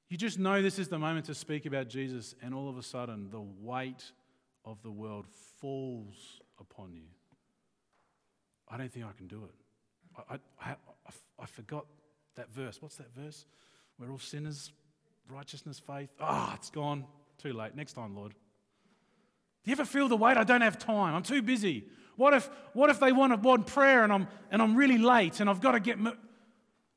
You 0.10 0.18
just 0.18 0.38
know 0.38 0.62
this 0.62 0.78
is 0.80 0.90
the 0.90 1.00
moment 1.00 1.28
to 1.28 1.34
speak 1.34 1.66
about 1.66 1.88
Jesus, 1.88 2.36
and 2.42 2.54
all 2.54 2.68
of 2.68 2.78
a 2.78 2.84
sudden, 2.84 3.30
the 3.32 3.40
weight 3.40 4.04
of 4.66 4.82
the 4.84 4.92
world 4.92 5.28
falls 5.62 6.42
upon 6.60 6.94
you. 6.94 7.06
I 8.68 8.76
don't 8.76 8.92
think 8.92 9.06
I 9.06 9.14
can 9.16 9.28
do 9.28 9.46
it. 9.46 9.56
I, 10.30 10.34
I, 10.62 10.72
I, 10.72 11.12
I 11.40 11.46
forgot 11.46 11.86
that 12.36 12.52
verse. 12.52 12.82
What's 12.82 12.98
that 12.98 13.16
verse? 13.16 13.46
We're 13.98 14.12
all 14.12 14.20
sinners, 14.20 14.74
righteousness, 15.30 15.80
faith. 15.80 16.10
Ah, 16.20 16.50
oh, 16.50 16.56
it's 16.58 16.70
gone. 16.70 17.06
Too 17.38 17.54
late. 17.54 17.78
Next 17.78 17.94
time, 17.94 18.14
Lord. 18.14 18.34
Do 19.64 19.72
you 19.72 19.72
ever 19.72 19.86
feel 19.86 20.10
the 20.10 20.18
weight? 20.18 20.36
I 20.36 20.44
don't 20.44 20.60
have 20.60 20.78
time. 20.78 21.16
I'm 21.16 21.24
too 21.24 21.42
busy. 21.42 21.86
What 22.18 22.34
if, 22.34 22.50
what 22.74 22.90
if 22.90 23.00
they 23.00 23.14
want, 23.14 23.42
want 23.42 23.68
prayer 23.68 24.04
and 24.04 24.12
I'm, 24.12 24.28
and 24.52 24.62
I'm 24.62 24.76
really 24.76 24.98
late 24.98 25.40
and 25.40 25.50
I've 25.50 25.62
got 25.62 25.72
to 25.72 25.80
get. 25.80 25.98
Mo- 25.98 26.18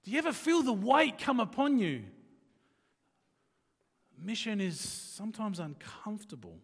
Do 0.06 0.12
you 0.12 0.18
ever 0.18 0.32
feel 0.32 0.62
the 0.62 0.72
weight 0.72 1.18
come 1.18 1.40
upon 1.40 1.78
you? 1.78 2.04
Mission 4.16 4.60
is 4.60 4.78
sometimes 4.78 5.58
uncomfortable. 5.58 6.60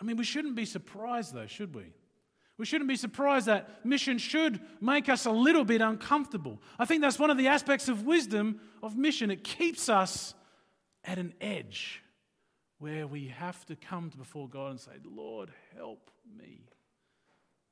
I 0.00 0.04
mean, 0.04 0.16
we 0.16 0.24
shouldn't 0.24 0.54
be 0.54 0.64
surprised, 0.64 1.34
though, 1.34 1.46
should 1.46 1.74
we? 1.74 1.92
We 2.56 2.64
shouldn't 2.64 2.88
be 2.88 2.96
surprised 2.96 3.46
that 3.46 3.84
mission 3.84 4.16
should 4.16 4.60
make 4.80 5.10
us 5.10 5.26
a 5.26 5.30
little 5.30 5.64
bit 5.64 5.82
uncomfortable. 5.82 6.58
I 6.78 6.86
think 6.86 7.02
that's 7.02 7.18
one 7.18 7.28
of 7.28 7.36
the 7.36 7.48
aspects 7.48 7.86
of 7.86 8.06
wisdom 8.06 8.60
of 8.82 8.96
mission. 8.96 9.30
It 9.30 9.44
keeps 9.44 9.90
us 9.90 10.32
at 11.04 11.18
an 11.18 11.34
edge 11.38 12.02
where 12.78 13.06
we 13.06 13.28
have 13.28 13.66
to 13.66 13.76
come 13.76 14.10
before 14.16 14.48
God 14.48 14.70
and 14.70 14.80
say, 14.80 14.92
Lord, 15.04 15.50
help 15.76 16.10
me. 16.34 16.62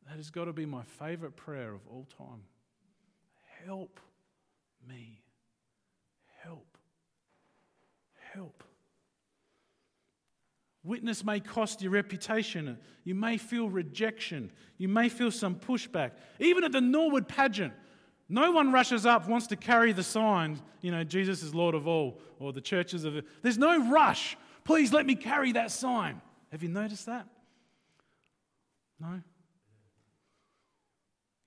That 0.07 0.17
has 0.17 0.29
got 0.29 0.45
to 0.45 0.53
be 0.53 0.67
my 0.67 0.83
favorite 0.83 1.35
prayer 1.35 1.73
of 1.73 1.81
all 1.89 2.07
time. 2.19 2.43
Help 3.65 4.01
me. 4.89 5.23
Help. 6.43 6.77
Help. 8.33 8.65
Witness 10.85 11.25
may 11.25 11.39
cost 11.39 11.81
your 11.81 11.93
reputation. 11.93 12.77
You 13.05 13.15
may 13.15 13.37
feel 13.37 13.69
rejection. 13.69 14.51
You 14.79 14.89
may 14.89 15.09
feel 15.09 15.31
some 15.31 15.55
pushback. 15.55 16.13
Even 16.41 16.65
at 16.65 16.73
the 16.73 16.81
Norwood 16.81 17.29
pageant, 17.29 17.73
no 18.29 18.51
one 18.51 18.73
rushes 18.73 19.07
up, 19.07 19.29
wants 19.29 19.47
to 19.49 19.57
carry 19.57 19.93
the 19.93 20.03
sign, 20.03 20.61
you 20.81 20.91
know, 20.91 21.05
Jesus 21.05 21.43
is 21.43 21.55
Lord 21.55 21.75
of 21.75 21.87
all, 21.87 22.19
or 22.39 22.53
the 22.53 22.61
churches 22.61 23.05
of. 23.05 23.23
There's 23.43 23.59
no 23.59 23.91
rush. 23.91 24.37
Please 24.65 24.93
let 24.93 25.07
me 25.07 25.15
carry 25.15 25.53
that 25.53 25.71
sign. 25.71 26.21
Have 26.51 26.63
you 26.63 26.69
noticed 26.69 27.07
that? 27.07 27.27
No? 28.99 29.21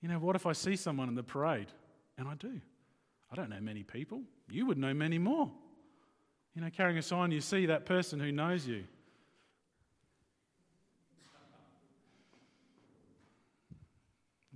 You 0.00 0.08
know, 0.08 0.18
what 0.18 0.36
if 0.36 0.46
I 0.46 0.52
see 0.52 0.76
someone 0.76 1.08
in 1.08 1.14
the 1.14 1.22
parade? 1.22 1.72
And 2.18 2.28
I 2.28 2.34
do. 2.34 2.60
I 3.30 3.34
don't 3.34 3.50
know 3.50 3.60
many 3.60 3.82
people. 3.82 4.22
You 4.50 4.66
would 4.66 4.78
know 4.78 4.94
many 4.94 5.18
more. 5.18 5.50
You 6.54 6.62
know, 6.62 6.70
carrying 6.70 6.96
a 6.96 7.02
sign, 7.02 7.32
you 7.32 7.40
see 7.40 7.66
that 7.66 7.84
person 7.84 8.18
who 8.18 8.32
knows 8.32 8.66
you. 8.66 8.84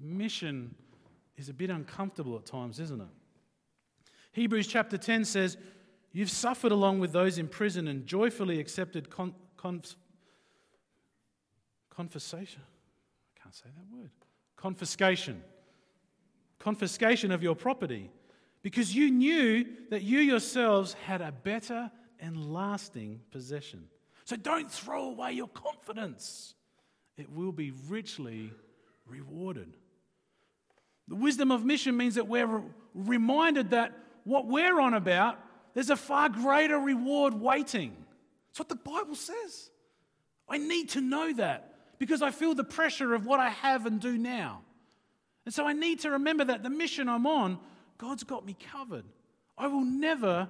mission 0.03 0.75
is 1.37 1.49
a 1.49 1.55
bit 1.55 1.71
uncomfortable 1.71 2.37
at 2.37 2.47
times, 2.47 2.81
isn't 2.81 3.01
it? 3.01 3.07
Hebrews 4.33 4.67
chapter 4.67 4.97
10 4.97 5.25
says, 5.25 5.57
You've 6.13 6.31
suffered 6.31 6.73
along 6.73 6.99
with 6.99 7.13
those 7.13 7.39
in 7.39 7.47
prison 7.47 7.87
and 7.87 8.05
joyfully 8.05 8.59
accepted 8.59 9.11
con- 9.11 9.35
confiscation. 11.91 12.63
I 12.63 13.41
can't 13.41 13.55
say 13.55 13.67
that 13.67 13.97
word. 13.97 14.11
Confiscation. 14.57 15.45
Confiscation 16.61 17.33
of 17.33 17.43
your 17.43 17.57
property. 17.57 18.11
Because 18.63 18.95
you 18.95 19.11
knew 19.11 19.67
that 19.91 20.03
you 20.03 20.21
yourselves 20.21 20.95
had 21.07 21.21
a 21.21 21.33
better 21.33 21.91
and 22.21 22.53
lasting 22.53 23.21
possession. 23.33 23.89
So 24.25 24.37
don't 24.37 24.71
throw 24.71 25.05
away 25.05 25.33
your 25.33 25.49
confidence, 25.49 26.55
it 27.17 27.31
will 27.33 27.53
be 27.53 27.73
richly 27.89 28.53
rewarded. 29.07 29.75
The 31.09 31.17
wisdom 31.17 31.51
of 31.51 31.65
mission 31.65 31.97
means 31.97 32.15
that 32.15 32.29
we're 32.29 32.63
reminded 32.95 33.71
that 33.71 33.93
what 34.25 34.47
we're 34.47 34.81
on 34.81 34.95
about, 34.95 35.39
there's 35.75 35.91
a 35.91 35.97
far 35.97 36.29
greater 36.29 36.79
reward 36.79 37.35
waiting. 37.35 37.97
That's 38.49 38.61
what 38.61 38.69
the 38.69 38.77
Bible 38.77 39.17
says. 39.17 39.71
I 40.49 40.59
need 40.59 40.91
to 40.91 41.01
know 41.01 41.33
that 41.35 41.75
because 41.99 42.23
I 42.23 42.31
feel 42.31 42.55
the 42.55 42.65
pressure 42.65 43.15
of 43.15 43.27
what 43.27 43.41
I 43.41 43.51
have 43.51 43.87
and 43.87 44.01
do 44.01 44.17
now. 44.17 44.63
And 45.51 45.55
so 45.57 45.67
I 45.67 45.73
need 45.73 45.99
to 46.03 46.13
remember 46.13 46.45
that 46.45 46.63
the 46.63 46.71
mission 46.71 47.09
I'm 47.09 47.27
on, 47.27 47.59
God's 47.99 48.23
got 48.23 48.47
me 48.47 48.57
covered. 48.73 49.03
I 49.59 49.67
will 49.67 49.85
never, 49.85 50.47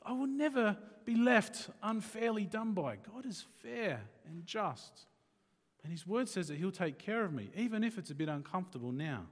I 0.00 0.12
will 0.12 0.28
never 0.28 0.76
be 1.04 1.16
left 1.16 1.70
unfairly 1.82 2.44
done 2.44 2.72
by. 2.72 2.98
God 3.12 3.26
is 3.26 3.44
fair 3.64 4.00
and 4.28 4.46
just. 4.46 5.06
And 5.82 5.90
His 5.90 6.06
word 6.06 6.28
says 6.28 6.46
that 6.46 6.58
He'll 6.58 6.70
take 6.70 7.00
care 7.00 7.24
of 7.24 7.32
me, 7.32 7.50
even 7.56 7.82
if 7.82 7.98
it's 7.98 8.12
a 8.12 8.14
bit 8.14 8.28
uncomfortable 8.28 8.92
now. 8.92 9.26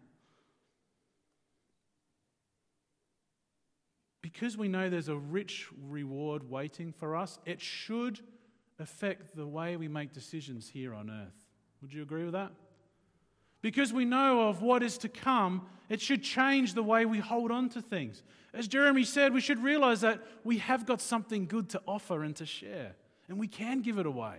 because 4.22 4.56
we 4.56 4.66
know 4.66 4.90
there's 4.90 5.08
a 5.08 5.16
rich 5.16 5.68
reward 5.88 6.50
waiting 6.50 6.90
for 6.92 7.14
us, 7.14 7.38
it 7.46 7.60
should 7.60 8.18
affect 8.80 9.36
the 9.36 9.46
way 9.46 9.76
we 9.76 9.86
make 9.86 10.12
decisions 10.12 10.68
here 10.68 10.92
on 10.92 11.08
earth. 11.08 11.44
Would 11.80 11.92
you 11.92 12.02
agree 12.02 12.24
with 12.24 12.32
that? 12.32 12.50
Because 13.62 13.92
we 13.92 14.04
know 14.04 14.48
of 14.48 14.60
what 14.60 14.82
is 14.82 14.98
to 14.98 15.08
come, 15.08 15.66
it 15.88 16.00
should 16.00 16.22
change 16.22 16.74
the 16.74 16.82
way 16.82 17.06
we 17.06 17.20
hold 17.20 17.50
on 17.50 17.68
to 17.70 17.80
things. 17.80 18.22
As 18.52 18.68
Jeremy 18.68 19.04
said, 19.04 19.32
we 19.32 19.40
should 19.40 19.62
realize 19.62 20.00
that 20.02 20.20
we 20.44 20.58
have 20.58 20.84
got 20.84 21.00
something 21.00 21.46
good 21.46 21.70
to 21.70 21.80
offer 21.86 22.22
and 22.24 22.36
to 22.36 22.44
share, 22.44 22.96
and 23.28 23.38
we 23.38 23.46
can 23.46 23.80
give 23.80 23.98
it 23.98 24.06
away 24.06 24.36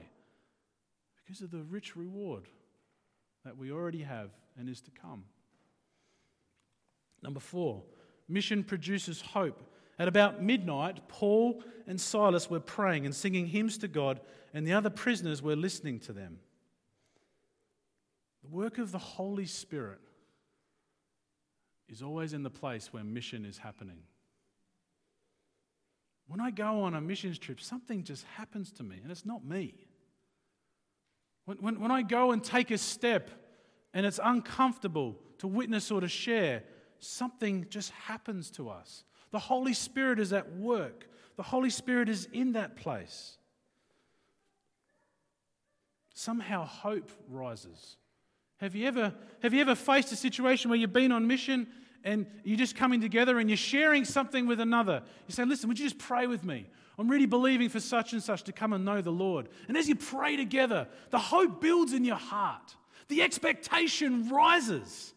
because 1.16 1.42
of 1.42 1.52
the 1.52 1.64
rich 1.64 1.96
reward 1.96 2.48
that 3.46 3.58
we 3.58 3.72
already 3.72 4.04
have 4.04 4.30
and 4.60 4.70
is 4.70 4.82
to 4.82 4.92
come. 4.92 5.24
Number 7.22 7.40
four, 7.40 7.84
mission 8.28 8.64
produces 8.64 9.22
hope. 9.22 9.64
At 9.98 10.08
about 10.08 10.44
midnight, 10.44 11.08
Paul 11.08 11.64
and 11.88 12.00
Silas 12.00 12.50
were 12.50 12.60
praying 12.60 13.06
and 13.06 13.16
singing 13.16 13.48
hymns 13.48 13.78
to 13.80 13.88
God, 13.88 14.20
and 14.54 14.68
the 14.68 14.74
other 14.74 14.90
prisoners 14.90 15.42
were 15.42 15.56
listening 15.56 16.00
to 16.02 16.14
them. 16.14 16.40
Work 18.54 18.78
of 18.78 18.92
the 18.92 19.00
Holy 19.00 19.48
Spirit 19.48 20.00
is 21.90 22.04
always 22.04 22.34
in 22.34 22.44
the 22.44 22.52
place 22.52 22.94
where 22.94 23.04
mission 23.04 23.46
is 23.46 23.58
happening. 23.58 23.98
When 26.28 26.40
I 26.40 26.52
go 26.52 26.84
on 26.84 26.94
a 26.94 27.02
missions 27.02 27.40
trip, 27.40 27.60
something 27.60 28.04
just 28.04 28.24
happens 28.38 28.72
to 28.74 28.84
me, 28.84 29.00
and 29.02 29.12
it's 29.12 29.26
not 29.26 29.44
me. 29.44 29.74
When, 31.46 31.58
when, 31.58 31.80
when 31.80 31.90
I 31.90 32.04
go 32.04 32.32
and 32.32 32.44
take 32.44 32.70
a 32.70 32.78
step 32.78 33.32
and 33.92 34.06
it's 34.06 34.20
uncomfortable 34.24 35.18
to 35.40 35.48
witness 35.48 35.90
or 35.90 36.02
to 36.02 36.08
share, 36.08 36.62
something 37.00 37.66
just 37.72 37.90
happens 37.90 38.52
to 38.52 38.70
us. 38.70 39.04
The 39.32 39.40
Holy 39.40 39.74
Spirit 39.74 40.20
is 40.20 40.32
at 40.32 40.56
work, 40.58 41.08
the 41.38 41.44
Holy 41.44 41.72
Spirit 41.72 42.08
is 42.08 42.28
in 42.32 42.52
that 42.52 42.76
place. 42.76 43.40
Somehow 46.14 46.66
hope 46.66 47.12
rises. 47.28 47.98
Have 48.64 48.76
you, 48.76 48.88
ever, 48.88 49.14
have 49.42 49.54
you 49.54 49.60
ever 49.60 49.76
faced 49.76 50.14
a 50.14 50.16
situation 50.16 50.70
where 50.70 50.80
you've 50.80 50.94
been 50.94 51.12
on 51.12 51.28
mission 51.28 51.68
and 52.06 52.26
you're 52.46 52.58
just 52.58 52.78
coming 52.78 53.02
together 53.02 53.40
and 53.40 53.50
you're 53.50 53.58
sharing 53.58 54.06
something 54.06 54.48
with 54.48 54.62
another? 54.62 55.04
You 55.28 55.34
say, 55.34 55.44
Listen, 55.44 55.68
would 55.68 55.78
you 55.78 55.86
just 55.86 55.98
pray 55.98 56.28
with 56.28 56.46
me? 56.46 56.68
I'm 56.98 57.10
really 57.10 57.26
believing 57.26 57.68
for 57.68 57.82
such 57.82 58.14
and 58.14 58.24
such 58.24 58.44
to 58.44 58.54
come 58.54 58.72
and 58.72 58.86
know 58.86 59.02
the 59.02 59.12
Lord. 59.12 59.50
And 59.68 59.76
as 59.76 59.90
you 59.90 59.96
pray 59.96 60.38
together, 60.38 60.88
the 61.10 61.20
hope 61.20 61.60
builds 61.60 61.92
in 61.92 62.06
your 62.06 62.16
heart, 62.16 62.78
the 63.10 63.22
expectation 63.22 64.30
rises 64.30 65.13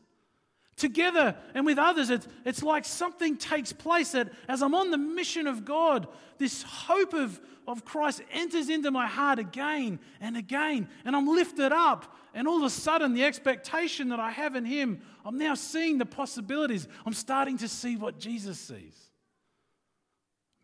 together 0.77 1.35
and 1.55 1.65
with 1.65 1.79
others, 1.79 2.11
it's, 2.11 2.29
it's 2.45 2.63
like 2.63 2.85
something 2.85 3.37
takes 3.37 3.73
place 3.73 4.13
that 4.13 4.31
as 4.49 4.63
I'm 4.63 4.75
on 4.75 4.91
the 4.91 4.99
mission 4.99 5.47
of 5.47 5.65
God, 5.65 6.07
this 6.39 6.63
hope 6.63 7.15
of, 7.15 7.41
of 7.67 7.85
Christ 7.85 8.23
enters 8.31 8.69
into 8.69 8.91
my 8.91 9.07
heart 9.07 9.39
again 9.39 9.99
and 10.21 10.37
again, 10.37 10.89
and 11.05 11.17
I'm 11.17 11.27
lifted 11.27 11.73
up. 11.73 12.15
And 12.35 12.47
all 12.47 12.59
of 12.59 12.65
a 12.65 12.71
sudden, 12.71 13.15
the 13.15 13.25
expectation 13.25 14.11
that 14.11 14.21
I 14.21 14.31
have 14.31 14.57
in 14.57 14.67
Him, 14.67 15.01
I'm 15.25 15.39
now 15.39 15.55
seeing 15.55 15.97
the 15.97 16.05
possibilities. 16.05 16.87
I'm 17.07 17.15
starting 17.15 17.57
to 17.59 17.69
see 17.69 17.97
what 17.97 18.19
Jesus 18.19 18.59
sees. 18.59 19.11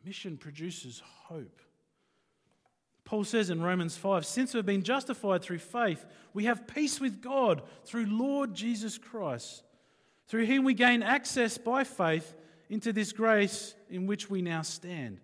Mission 0.05 0.37
produces 0.37 1.01
hope. 1.25 1.61
Paul 3.05 3.25
says 3.25 3.49
in 3.49 3.63
Romans 3.63 3.97
5 3.97 4.27
Since 4.27 4.53
we've 4.53 4.67
been 4.67 4.83
justified 4.83 5.43
through 5.43 5.59
faith, 5.61 6.05
we 6.35 6.45
have 6.45 6.67
peace 6.67 7.01
with 7.01 7.23
God 7.23 7.63
through 7.85 8.07
Lord 8.07 8.55
Jesus 8.55 8.99
Christ 8.99 9.63
through 10.33 10.47
whom 10.47 10.65
we 10.65 10.73
gain 10.73 11.03
access 11.03 11.59
by 11.59 11.85
faith 11.85 12.35
into 12.71 12.91
this 12.91 13.13
grace 13.13 13.75
in 13.91 14.07
which 14.07 14.31
we 14.31 14.41
now 14.41 14.63
stand. 14.63 15.21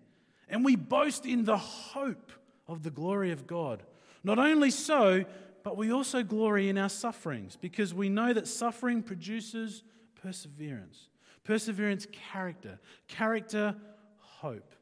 And 0.47 0.63
we 0.63 0.75
boast 0.75 1.25
in 1.25 1.45
the 1.45 1.57
hope 1.57 2.31
of 2.67 2.83
the 2.83 2.91
glory 2.91 3.31
of 3.31 3.47
God. 3.47 3.81
Not 4.23 4.37
only 4.37 4.69
so, 4.69 5.25
but 5.63 5.77
we 5.77 5.91
also 5.91 6.21
glory 6.21 6.69
in 6.69 6.77
our 6.77 6.89
sufferings 6.89 7.57
because 7.59 7.91
we 7.91 8.07
know 8.07 8.33
that 8.33 8.47
suffering 8.47 9.01
produces 9.01 9.81
perseverance. 10.21 11.09
Perseverance, 11.43 12.05
character. 12.31 12.79
Character, 13.07 13.75
hope. 14.19 14.75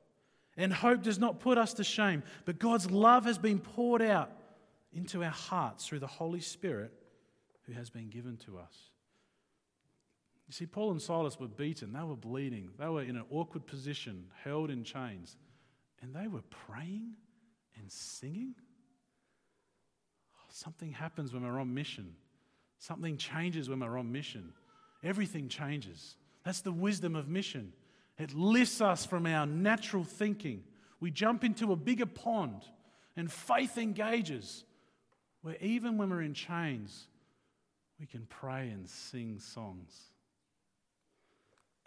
And 0.57 0.73
hope 0.73 1.03
does 1.03 1.19
not 1.19 1.39
put 1.39 1.57
us 1.57 1.73
to 1.75 1.85
shame, 1.85 2.21
but 2.43 2.59
God's 2.59 2.91
love 2.91 3.23
has 3.23 3.37
been 3.37 3.59
poured 3.59 4.01
out 4.01 4.33
into 4.91 5.23
our 5.23 5.29
hearts 5.29 5.87
through 5.87 5.99
the 5.99 6.07
Holy 6.07 6.41
Spirit 6.41 6.91
who 7.65 7.71
has 7.71 7.89
been 7.89 8.09
given 8.09 8.35
to 8.45 8.57
us. 8.57 8.91
You 10.47 10.53
see, 10.53 10.65
Paul 10.65 10.91
and 10.91 11.01
Silas 11.01 11.39
were 11.39 11.47
beaten, 11.47 11.91
they 11.91 12.03
were 12.03 12.15
bleeding, 12.15 12.69
they 12.79 12.87
were 12.87 13.03
in 13.03 13.17
an 13.17 13.25
awkward 13.29 13.67
position, 13.67 14.25
held 14.43 14.69
in 14.69 14.83
chains, 14.83 15.35
and 16.01 16.15
they 16.15 16.27
were 16.27 16.43
praying 16.67 17.13
and 17.77 17.91
singing. 17.91 18.55
Something 20.49 20.91
happens 20.91 21.33
when 21.33 21.43
we're 21.43 21.59
on 21.59 21.73
mission. 21.73 22.15
Something 22.79 23.17
changes 23.17 23.69
when 23.69 23.81
we're 23.81 23.97
on 23.97 24.11
mission. 24.11 24.53
Everything 25.03 25.49
changes. 25.49 26.15
That's 26.43 26.61
the 26.61 26.71
wisdom 26.71 27.15
of 27.15 27.27
mission. 27.27 27.73
It 28.17 28.33
lifts 28.33 28.81
us 28.81 29.05
from 29.05 29.27
our 29.27 29.45
natural 29.45 30.03
thinking. 30.03 30.63
We 30.99 31.11
jump 31.11 31.43
into 31.43 31.73
a 31.73 31.75
bigger 31.75 32.07
pond, 32.07 32.63
and 33.15 33.31
faith 33.31 33.77
engages, 33.77 34.63
where 35.41 35.57
even 35.61 35.97
when 35.97 36.09
we're 36.09 36.23
in 36.23 36.33
chains, 36.33 37.07
we 37.99 38.07
can 38.07 38.25
pray 38.25 38.69
and 38.69 38.89
sing 38.89 39.37
songs. 39.39 39.93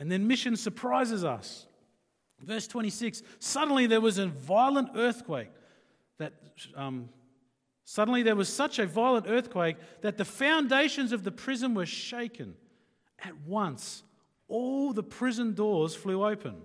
And 0.00 0.10
then 0.10 0.26
mission 0.26 0.56
surprises 0.56 1.24
us. 1.24 1.66
Verse 2.40 2.66
26 2.66 3.22
Suddenly 3.38 3.86
there 3.86 4.00
was 4.00 4.18
a 4.18 4.26
violent 4.26 4.88
earthquake 4.96 5.50
that. 6.18 6.32
Um, 6.74 7.10
suddenly 7.84 8.22
there 8.22 8.34
was 8.34 8.48
such 8.48 8.78
a 8.78 8.86
violent 8.86 9.26
earthquake 9.28 9.76
that 10.00 10.16
the 10.16 10.24
foundations 10.24 11.12
of 11.12 11.22
the 11.22 11.30
prison 11.30 11.74
were 11.74 11.86
shaken. 11.86 12.54
At 13.22 13.36
once, 13.46 14.02
all 14.48 14.92
the 14.92 15.02
prison 15.02 15.54
doors 15.54 15.94
flew 15.94 16.24
open 16.24 16.56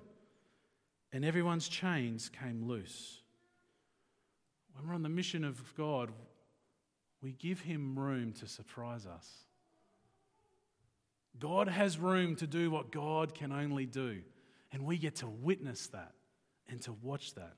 and 1.12 1.24
everyone's 1.24 1.68
chains 1.68 2.30
came 2.30 2.68
loose. 2.68 3.22
When 4.74 4.88
we're 4.88 4.96
on 4.96 5.04
the 5.04 5.10
mission 5.10 5.44
of 5.44 5.74
God, 5.76 6.12
we 7.22 7.32
give 7.34 7.62
Him 7.62 7.98
room 7.98 8.34
to 8.34 8.48
surprise 8.48 9.06
us. 9.06 9.45
God 11.40 11.68
has 11.68 11.98
room 11.98 12.36
to 12.38 12.48
do 12.48 12.72
what 12.72 12.92
God 12.92 13.34
can 13.34 13.52
only 13.52 13.86
do, 13.86 14.22
and 14.72 14.84
we 14.84 14.98
get 14.98 15.16
to 15.18 15.28
witness 15.28 15.88
that 15.88 16.14
and 16.70 16.82
to 16.84 16.94
watch 16.94 17.34
that. 17.36 17.56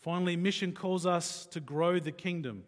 Finally, 0.00 0.36
mission 0.36 0.72
calls 0.72 1.06
us 1.06 1.46
to 1.46 1.60
grow 1.60 1.98
the 1.98 2.12
kingdom. 2.12 2.64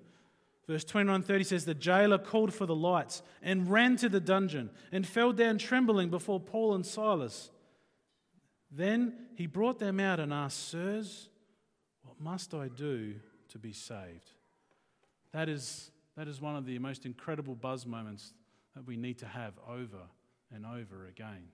Verse 0.66 0.85
29 0.85 1.22
30 1.22 1.44
says, 1.44 1.64
The 1.64 1.74
jailer 1.74 2.18
called 2.18 2.55
for 2.55 2.66
the 2.66 2.74
lights 2.74 3.22
and 3.42 3.70
ran 3.70 3.96
to 3.96 4.09
the 4.09 4.20
dungeon 4.20 4.70
and 4.92 5.07
fell 5.07 5.33
down 5.33 5.59
trembling 5.59 6.11
before 6.11 6.40
Paul 6.40 6.74
and 6.74 6.87
Silas. 6.87 7.50
Then 8.70 9.14
he 9.35 9.46
brought 9.46 9.78
them 9.78 9.98
out 10.00 10.20
and 10.20 10.33
asked, 10.33 10.70
Sirs, 10.70 11.28
what 12.05 12.20
must 12.20 12.55
I 12.55 12.68
do 12.68 13.16
to 13.48 13.59
be 13.59 13.72
saved? 13.72 14.31
That 15.33 15.48
is, 15.48 15.90
that 16.16 16.28
is 16.28 16.40
one 16.40 16.57
of 16.57 16.64
the 16.64 16.78
most 16.78 17.07
incredible 17.07 17.55
buzz 17.55 17.87
moments 17.87 18.33
that 18.74 18.87
we 18.87 18.96
need 18.96 19.18
to 19.18 19.26
have 19.26 19.54
over 19.68 20.08
and 20.54 20.64
over 20.66 21.06
again. 21.06 21.48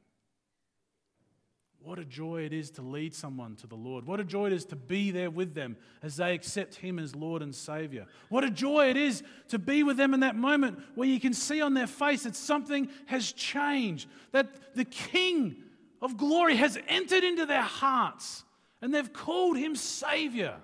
What 1.80 1.98
a 2.00 2.04
joy 2.04 2.42
it 2.42 2.52
is 2.52 2.70
to 2.72 2.82
lead 2.82 3.14
someone 3.14 3.54
to 3.56 3.68
the 3.68 3.76
Lord. 3.76 4.04
What 4.04 4.18
a 4.18 4.24
joy 4.24 4.46
it 4.46 4.52
is 4.52 4.64
to 4.66 4.76
be 4.76 5.12
there 5.12 5.30
with 5.30 5.54
them 5.54 5.76
as 6.02 6.16
they 6.16 6.34
accept 6.34 6.74
Him 6.74 6.98
as 6.98 7.14
Lord 7.14 7.40
and 7.40 7.54
Savior. 7.54 8.06
What 8.28 8.42
a 8.42 8.50
joy 8.50 8.90
it 8.90 8.96
is 8.96 9.22
to 9.48 9.60
be 9.60 9.84
with 9.84 9.96
them 9.96 10.12
in 10.12 10.20
that 10.20 10.34
moment 10.34 10.80
where 10.96 11.08
you 11.08 11.20
can 11.20 11.32
see 11.32 11.60
on 11.60 11.74
their 11.74 11.86
face 11.86 12.24
that 12.24 12.34
something 12.34 12.88
has 13.06 13.32
changed, 13.32 14.08
that 14.32 14.74
the 14.74 14.84
King 14.84 15.56
of 16.02 16.16
glory 16.16 16.56
has 16.56 16.78
entered 16.88 17.22
into 17.22 17.46
their 17.46 17.62
hearts 17.62 18.44
and 18.82 18.92
they've 18.92 19.12
called 19.12 19.56
Him 19.56 19.76
Savior. 19.76 20.56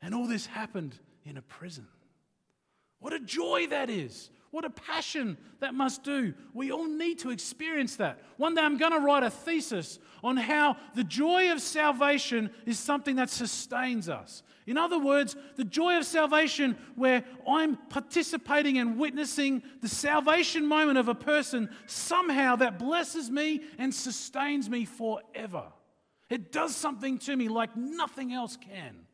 And 0.00 0.14
all 0.14 0.28
this 0.28 0.46
happened 0.46 0.96
in 1.24 1.36
a 1.36 1.42
prison. 1.42 1.88
What 3.00 3.12
a 3.12 3.20
joy 3.20 3.66
that 3.68 3.90
is. 3.90 4.30
What 4.50 4.64
a 4.64 4.70
passion 4.70 5.36
that 5.60 5.74
must 5.74 6.02
do. 6.02 6.32
We 6.54 6.72
all 6.72 6.88
need 6.88 7.18
to 7.20 7.30
experience 7.30 7.96
that. 7.96 8.18
One 8.38 8.54
day 8.54 8.62
I'm 8.62 8.78
going 8.78 8.92
to 8.92 9.00
write 9.00 9.22
a 9.22 9.30
thesis 9.30 9.98
on 10.24 10.38
how 10.38 10.76
the 10.94 11.04
joy 11.04 11.52
of 11.52 11.60
salvation 11.60 12.50
is 12.64 12.78
something 12.78 13.16
that 13.16 13.28
sustains 13.28 14.08
us. 14.08 14.42
In 14.66 14.78
other 14.78 14.98
words, 14.98 15.36
the 15.56 15.64
joy 15.64 15.98
of 15.98 16.04
salvation, 16.04 16.76
where 16.94 17.24
I'm 17.46 17.76
participating 17.88 18.78
and 18.78 18.98
witnessing 18.98 19.62
the 19.80 19.88
salvation 19.88 20.66
moment 20.66 20.98
of 20.98 21.08
a 21.08 21.14
person, 21.14 21.68
somehow 21.86 22.56
that 22.56 22.78
blesses 22.78 23.30
me 23.30 23.62
and 23.78 23.94
sustains 23.94 24.68
me 24.68 24.86
forever. 24.86 25.64
It 26.30 26.52
does 26.52 26.74
something 26.74 27.18
to 27.20 27.36
me 27.36 27.48
like 27.48 27.76
nothing 27.76 28.32
else 28.32 28.56
can. 28.56 29.06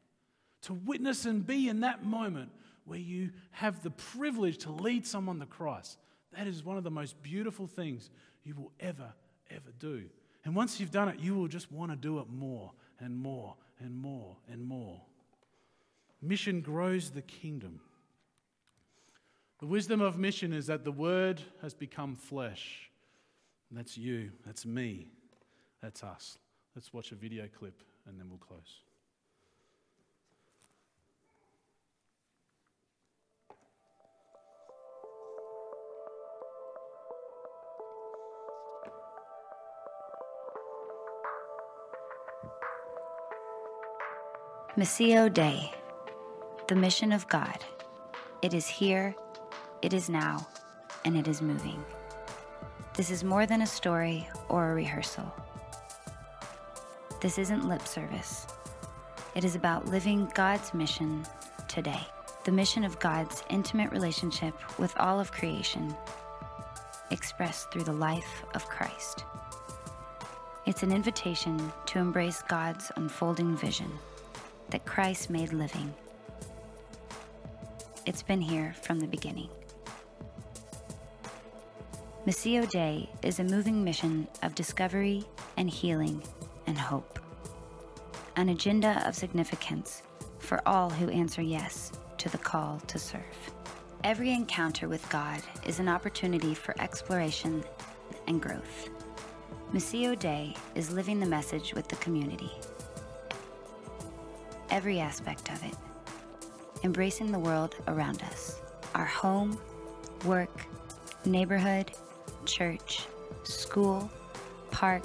To 0.62 0.75
witness 0.75 1.27
and 1.27 1.47
be 1.47 1.68
in 1.68 1.81
that 1.81 2.05
moment 2.05 2.51
where 2.85 2.99
you 2.99 3.31
have 3.51 3.83
the 3.83 3.90
privilege 3.90 4.59
to 4.59 4.70
lead 4.70 5.07
someone 5.07 5.40
to 5.40 5.47
Christ. 5.47 5.99
That 6.37 6.47
is 6.47 6.64
one 6.64 6.77
of 6.77 6.85
the 6.85 6.90
most 6.90 7.23
beautiful 7.23 7.66
things 7.66 8.11
you 8.44 8.55
will 8.55 8.73
ever, 8.81 9.12
ever 9.51 9.70
do. 9.79 10.05
And 10.44 10.55
once 10.55 10.79
you've 10.79 10.90
done 10.90 11.09
it, 11.09 11.18
you 11.18 11.35
will 11.35 11.49
just 11.49 11.73
want 11.73 11.90
to 11.92 11.97
do 11.97 12.18
it 12.18 12.29
more 12.29 12.73
and 13.01 13.16
more 13.16 13.57
and 13.81 13.97
more 13.97 14.37
and 14.51 14.62
more. 14.62 15.01
Mission 16.20 16.61
grows 16.61 17.11
the 17.11 17.23
kingdom. 17.23 17.81
The 19.61 19.66
wisdom 19.66 20.01
of 20.01 20.18
mission 20.18 20.53
is 20.53 20.66
that 20.66 20.85
the 20.85 20.92
word 20.92 21.40
has 21.62 21.75
become 21.75 22.16
flesh. 22.16 22.90
That's 23.70 23.97
you, 23.97 24.31
that's 24.47 24.64
me, 24.64 25.09
that's 25.83 26.05
us. 26.05 26.38
Let's 26.77 26.92
watch 26.92 27.12
a 27.12 27.14
video 27.16 27.49
clip 27.59 27.83
and 28.07 28.18
then 28.18 28.29
we'll 28.29 28.38
close. 28.38 28.84
Missio 44.76 45.32
Dei, 45.32 45.72
the 46.66 46.74
mission 46.74 47.12
of 47.12 47.28
God. 47.28 47.64
It 48.42 48.54
is 48.54 48.66
here, 48.66 49.14
it 49.82 49.92
is 49.92 50.10
now, 50.10 50.48
and 51.04 51.16
it 51.16 51.28
is 51.28 51.40
moving. 51.40 51.84
This 52.96 53.08
is 53.08 53.22
more 53.22 53.46
than 53.46 53.62
a 53.62 53.68
story 53.68 54.28
or 54.48 54.68
a 54.72 54.74
rehearsal. 54.74 55.32
This 57.20 57.38
isn't 57.38 57.68
lip 57.68 57.87
service. 57.87 58.48
It 59.37 59.44
is 59.44 59.54
about 59.54 59.87
living 59.87 60.28
God's 60.34 60.74
mission 60.74 61.24
today, 61.68 62.04
the 62.42 62.50
mission 62.50 62.82
of 62.82 62.98
God's 62.98 63.44
intimate 63.50 63.92
relationship 63.92 64.54
with 64.76 64.92
all 64.98 65.20
of 65.20 65.30
creation, 65.30 65.94
expressed 67.12 67.70
through 67.70 67.84
the 67.84 67.92
life 67.92 68.42
of 68.54 68.68
Christ. 68.68 69.24
It's 70.66 70.82
an 70.82 70.90
invitation 70.90 71.72
to 71.87 72.00
embrace 72.00 72.42
God's 72.48 72.90
unfolding 72.96 73.56
vision 73.56 73.92
that 74.70 74.85
Christ 74.85 75.31
made 75.31 75.53
living. 75.53 75.92
It's 78.07 78.22
been 78.22 78.40
here 78.40 78.74
from 78.83 79.00
the 79.00 79.07
beginning. 79.07 79.48
Missio 82.27 82.68
Dei 82.70 83.09
is 83.22 83.38
a 83.38 83.44
moving 83.44 83.85
mission 83.85 84.27
of 84.42 84.55
discovery 84.55 85.24
and 85.57 85.68
healing 85.68 86.22
and 86.66 86.79
hope. 86.79 87.18
An 88.37 88.48
agenda 88.48 89.07
of 89.07 89.14
significance 89.14 90.03
for 90.38 90.61
all 90.66 90.90
who 90.90 91.09
answer 91.11 91.42
yes 91.42 91.92
to 92.18 92.29
the 92.29 92.38
call 92.38 92.81
to 92.87 92.98
serve. 92.98 93.22
Every 94.05 94.33
encounter 94.33 94.88
with 94.88 95.09
God 95.09 95.40
is 95.66 95.81
an 95.81 95.88
opportunity 95.88 96.55
for 96.55 96.74
exploration 96.81 97.64
and 98.27 98.40
growth. 98.40 98.88
Missio 99.72 100.18
Dei 100.18 100.55
is 100.74 100.90
living 100.90 101.20
the 101.20 101.27
message 101.27 101.74
with 101.74 101.88
the 101.88 101.96
community 101.96 102.50
every 104.70 105.00
aspect 105.00 105.50
of 105.50 105.62
it, 105.64 105.77
embracing 106.83 107.33
the 107.33 107.38
world 107.38 107.77
around 107.88 108.23
us 108.23 108.60
our 108.94 109.04
home, 109.04 109.58
work, 110.25 110.67
neighborhood, 111.25 111.90
church, 112.44 113.06
school, 113.42 114.10
park, 114.71 115.02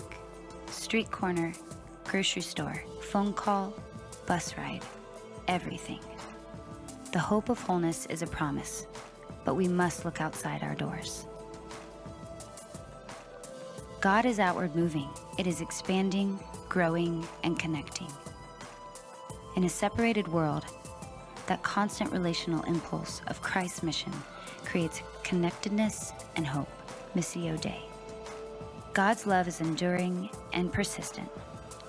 street 0.68 1.10
corner, 1.10 1.54
grocery 2.06 2.42
store, 2.42 2.84
phone 3.02 3.34
call, 3.34 3.74
bus 4.28 4.56
ride, 4.58 4.82
everything. 5.48 6.00
The 7.12 7.20
hope 7.20 7.50
of 7.50 7.60
wholeness 7.60 8.06
is 8.06 8.22
a 8.22 8.28
promise, 8.28 8.86
but 9.44 9.56
we 9.56 9.68
must 9.68 10.06
look 10.06 10.22
outside 10.22 10.62
our 10.62 10.76
doors. 10.76 11.26
God 14.02 14.26
is 14.26 14.40
outward 14.40 14.76
moving, 14.76 15.10
it 15.38 15.48
is 15.48 15.62
expanding, 15.62 16.40
growing, 16.70 17.28
and 17.44 17.58
connecting. 17.58 18.08
In 19.60 19.66
a 19.66 19.70
separated 19.70 20.26
world, 20.30 20.64
that 21.48 21.62
constant 21.64 22.14
relational 22.14 22.64
impulse 22.64 23.22
of 23.28 23.42
Christ's 23.42 23.84
mission 23.84 24.14
creates 24.64 25.02
connectedness 25.26 26.14
and 26.38 26.48
hope. 26.48 26.70
Missio 27.14 27.60
Dei. 27.60 27.82
God's 28.94 29.28
love 29.28 29.50
is 29.50 29.60
enduring 29.60 30.30
and 30.54 30.72
persistent, 30.72 31.30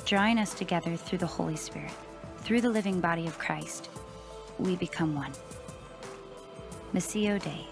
drawing 0.05 0.41
us 0.41 0.53
together 0.53 0.97
through 0.97 1.19
the 1.19 1.29
Holy 1.29 1.55
Spirit. 1.55 1.93
Through 2.39 2.63
the 2.63 2.69
living 2.69 3.01
body 3.01 3.29
of 3.29 3.39
Christ, 3.39 3.89
we 4.59 4.75
become 4.75 5.15
one. 5.15 5.33
Missio 6.93 7.41
Dei. 7.41 7.69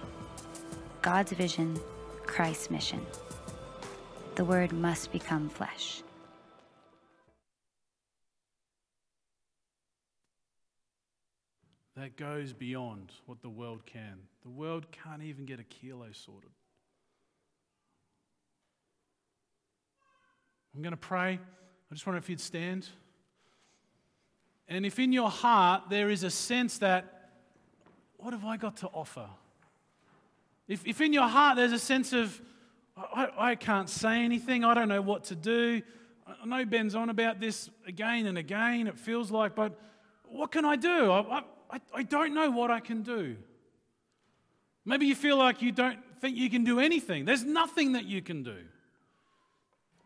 God's 1.03 1.32
vision, 1.32 1.76
Christ's 2.24 2.70
mission. 2.70 3.05
the 4.36 4.44
Word 4.44 4.70
must 4.70 5.11
become 5.11 5.49
flesh. 5.49 6.05
That 12.09 12.16
goes 12.16 12.54
beyond 12.54 13.12
what 13.26 13.42
the 13.42 13.50
world 13.50 13.84
can. 13.84 14.14
The 14.42 14.48
world 14.48 14.86
can't 14.90 15.22
even 15.22 15.44
get 15.44 15.61
a 15.61 15.62
kilo 15.62 16.06
sorted. 16.12 16.48
I'm 20.74 20.80
going 20.80 20.92
to 20.92 20.96
pray. 20.96 21.38
I 21.38 21.94
just 21.94 22.06
wonder 22.06 22.16
if 22.16 22.30
you'd 22.30 22.40
stand. 22.40 22.88
And 24.68 24.86
if 24.86 24.98
in 24.98 25.12
your 25.12 25.28
heart 25.28 25.90
there 25.90 26.09
is 26.09 26.22
a 26.22 26.30
sense 26.30 26.78
that, 26.78 27.32
what 28.16 28.32
have 28.32 28.46
I 28.46 28.56
got 28.56 28.78
to 28.78 28.86
offer? 28.86 29.28
If, 30.66 30.86
if 30.86 31.02
in 31.02 31.12
your 31.12 31.28
heart 31.28 31.56
there's 31.56 31.72
a 31.72 31.78
sense 31.78 32.14
of, 32.14 32.40
I, 32.96 33.28
I 33.36 33.54
can't 33.54 33.90
say 33.90 34.24
anything, 34.24 34.64
I 34.64 34.72
don't 34.72 34.88
know 34.88 35.02
what 35.02 35.24
to 35.24 35.34
do. 35.34 35.82
I 36.26 36.46
know 36.46 36.64
Ben's 36.64 36.94
on 36.94 37.11
about 37.11 37.38
this 37.38 37.68
again 37.86 38.24
and 38.24 38.38
again, 38.38 38.86
it 38.86 38.98
feels 38.98 39.30
like, 39.30 39.54
but 39.54 39.78
what 40.24 40.50
can 40.50 40.64
I 40.64 40.76
do? 40.76 41.12
I, 41.12 41.42
I, 41.70 41.80
I 41.94 42.02
don't 42.02 42.34
know 42.34 42.50
what 42.50 42.70
I 42.70 42.80
can 42.80 43.02
do. 43.02 43.36
Maybe 44.84 45.06
you 45.06 45.14
feel 45.14 45.36
like 45.36 45.60
you 45.60 45.72
don't 45.72 45.98
think 46.20 46.36
you 46.36 46.48
can 46.48 46.64
do 46.64 46.80
anything. 46.80 47.24
There's 47.24 47.44
nothing 47.44 47.92
that 47.92 48.04
you 48.04 48.22
can 48.22 48.42
do. 48.42 48.56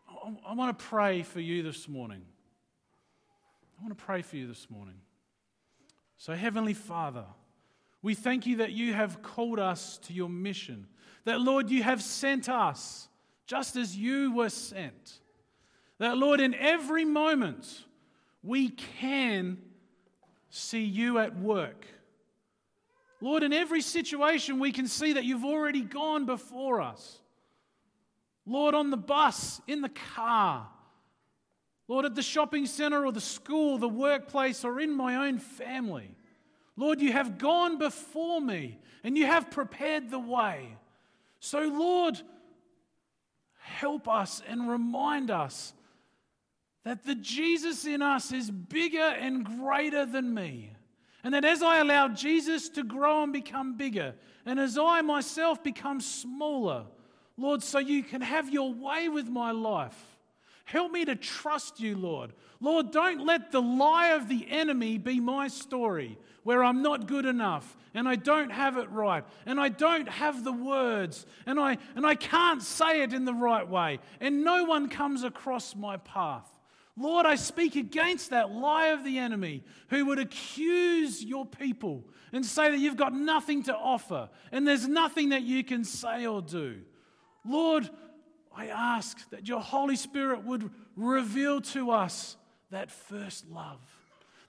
I, 0.09 0.51
I 0.51 0.53
want 0.53 0.77
to 0.77 0.85
pray 0.85 1.23
for 1.23 1.39
you 1.39 1.63
this 1.63 1.87
morning. 1.87 2.21
I 3.79 3.83
want 3.83 3.97
to 3.97 4.03
pray 4.03 4.21
for 4.21 4.35
you 4.35 4.47
this 4.47 4.69
morning. 4.69 4.95
So, 6.17 6.33
Heavenly 6.33 6.73
Father, 6.73 7.25
we 8.01 8.13
thank 8.13 8.45
you 8.45 8.57
that 8.57 8.71
you 8.71 8.93
have 8.93 9.21
called 9.21 9.59
us 9.59 9.97
to 9.99 10.13
your 10.13 10.29
mission. 10.29 10.87
That, 11.25 11.41
Lord, 11.41 11.69
you 11.69 11.83
have 11.83 12.01
sent 12.01 12.49
us 12.49 13.07
just 13.45 13.75
as 13.75 13.95
you 13.95 14.33
were 14.33 14.49
sent. 14.49 15.19
That, 15.99 16.17
Lord, 16.17 16.39
in 16.41 16.53
every 16.55 17.05
moment 17.05 17.85
we 18.41 18.69
can 18.69 19.57
see 20.55 20.83
you 20.83 21.17
at 21.17 21.35
work. 21.39 21.87
Lord, 23.21 23.41
in 23.41 23.51
every 23.51 23.81
situation 23.81 24.59
we 24.59 24.71
can 24.71 24.87
see 24.87 25.13
that 25.13 25.23
you've 25.23 25.45
already 25.45 25.81
gone 25.81 26.25
before 26.25 26.79
us. 26.79 27.19
Lord, 28.45 28.75
on 28.75 28.91
the 28.91 28.97
bus, 28.97 29.61
in 29.65 29.81
the 29.81 29.89
car, 29.89 30.67
Lord, 31.87 32.05
at 32.05 32.13
the 32.13 32.21
shopping 32.21 32.67
center 32.67 33.03
or 33.03 33.11
the 33.11 33.19
school, 33.19 33.79
the 33.79 33.89
workplace, 33.89 34.63
or 34.63 34.79
in 34.79 34.95
my 34.95 35.27
own 35.27 35.39
family. 35.39 36.15
Lord, 36.75 37.01
you 37.01 37.11
have 37.13 37.39
gone 37.39 37.79
before 37.79 38.39
me 38.39 38.77
and 39.03 39.17
you 39.17 39.25
have 39.25 39.49
prepared 39.49 40.11
the 40.11 40.19
way. 40.19 40.77
So, 41.39 41.61
Lord, 41.61 42.21
help 43.57 44.07
us 44.07 44.43
and 44.47 44.69
remind 44.69 45.31
us 45.31 45.73
that 46.83 47.05
the 47.05 47.15
Jesus 47.15 47.85
in 47.85 48.01
us 48.01 48.31
is 48.31 48.51
bigger 48.51 48.99
and 48.99 49.45
greater 49.45 50.05
than 50.05 50.33
me. 50.33 50.71
And 51.23 51.33
that 51.33 51.45
as 51.45 51.63
I 51.63 51.79
allow 51.79 52.09
Jesus 52.09 52.67
to 52.69 52.83
grow 52.83 53.23
and 53.23 53.31
become 53.31 53.77
bigger, 53.77 54.13
and 54.45 54.59
as 54.59 54.77
I 54.77 55.01
myself 55.01 55.63
become 55.63 56.01
smaller, 56.01 56.85
Lord, 57.37 57.63
so 57.63 57.79
you 57.79 58.03
can 58.03 58.21
have 58.21 58.49
your 58.49 58.73
way 58.73 59.07
with 59.07 59.27
my 59.27 59.51
life. 59.51 59.97
Help 60.65 60.91
me 60.91 61.05
to 61.05 61.15
trust 61.15 61.79
you, 61.79 61.97
Lord. 61.97 62.33
Lord, 62.59 62.91
don't 62.91 63.25
let 63.25 63.51
the 63.51 63.61
lie 63.61 64.09
of 64.09 64.29
the 64.29 64.45
enemy 64.49 64.97
be 64.97 65.19
my 65.19 65.47
story 65.47 66.17
where 66.43 66.63
I'm 66.63 66.81
not 66.81 67.07
good 67.07 67.25
enough 67.25 67.75
and 67.93 68.07
I 68.07 68.15
don't 68.15 68.51
have 68.51 68.77
it 68.77 68.89
right 68.89 69.23
and 69.45 69.59
I 69.59 69.69
don't 69.69 70.07
have 70.07 70.43
the 70.43 70.53
words 70.53 71.25
and 71.45 71.59
I, 71.59 71.77
and 71.95 72.05
I 72.05 72.15
can't 72.15 72.61
say 72.61 73.01
it 73.01 73.13
in 73.13 73.25
the 73.25 73.33
right 73.33 73.67
way 73.67 73.99
and 74.19 74.43
no 74.43 74.63
one 74.65 74.89
comes 74.89 75.23
across 75.23 75.75
my 75.75 75.97
path. 75.97 76.49
Lord, 76.95 77.25
I 77.25 77.35
speak 77.35 77.75
against 77.75 78.29
that 78.29 78.51
lie 78.51 78.87
of 78.87 79.03
the 79.03 79.17
enemy 79.17 79.63
who 79.89 80.05
would 80.05 80.19
accuse 80.19 81.23
your 81.23 81.45
people 81.45 82.03
and 82.31 82.45
say 82.45 82.69
that 82.69 82.77
you've 82.77 82.97
got 82.97 83.13
nothing 83.13 83.63
to 83.63 83.75
offer 83.75 84.29
and 84.51 84.67
there's 84.67 84.87
nothing 84.87 85.29
that 85.29 85.41
you 85.41 85.63
can 85.63 85.83
say 85.83 86.27
or 86.27 86.41
do. 86.41 86.81
Lord, 87.45 87.89
I 88.55 88.67
ask 88.67 89.27
that 89.31 89.47
your 89.47 89.59
Holy 89.59 89.95
Spirit 89.95 90.43
would 90.43 90.69
reveal 90.95 91.61
to 91.61 91.91
us 91.91 92.37
that 92.69 92.91
first 92.91 93.49
love. 93.49 93.81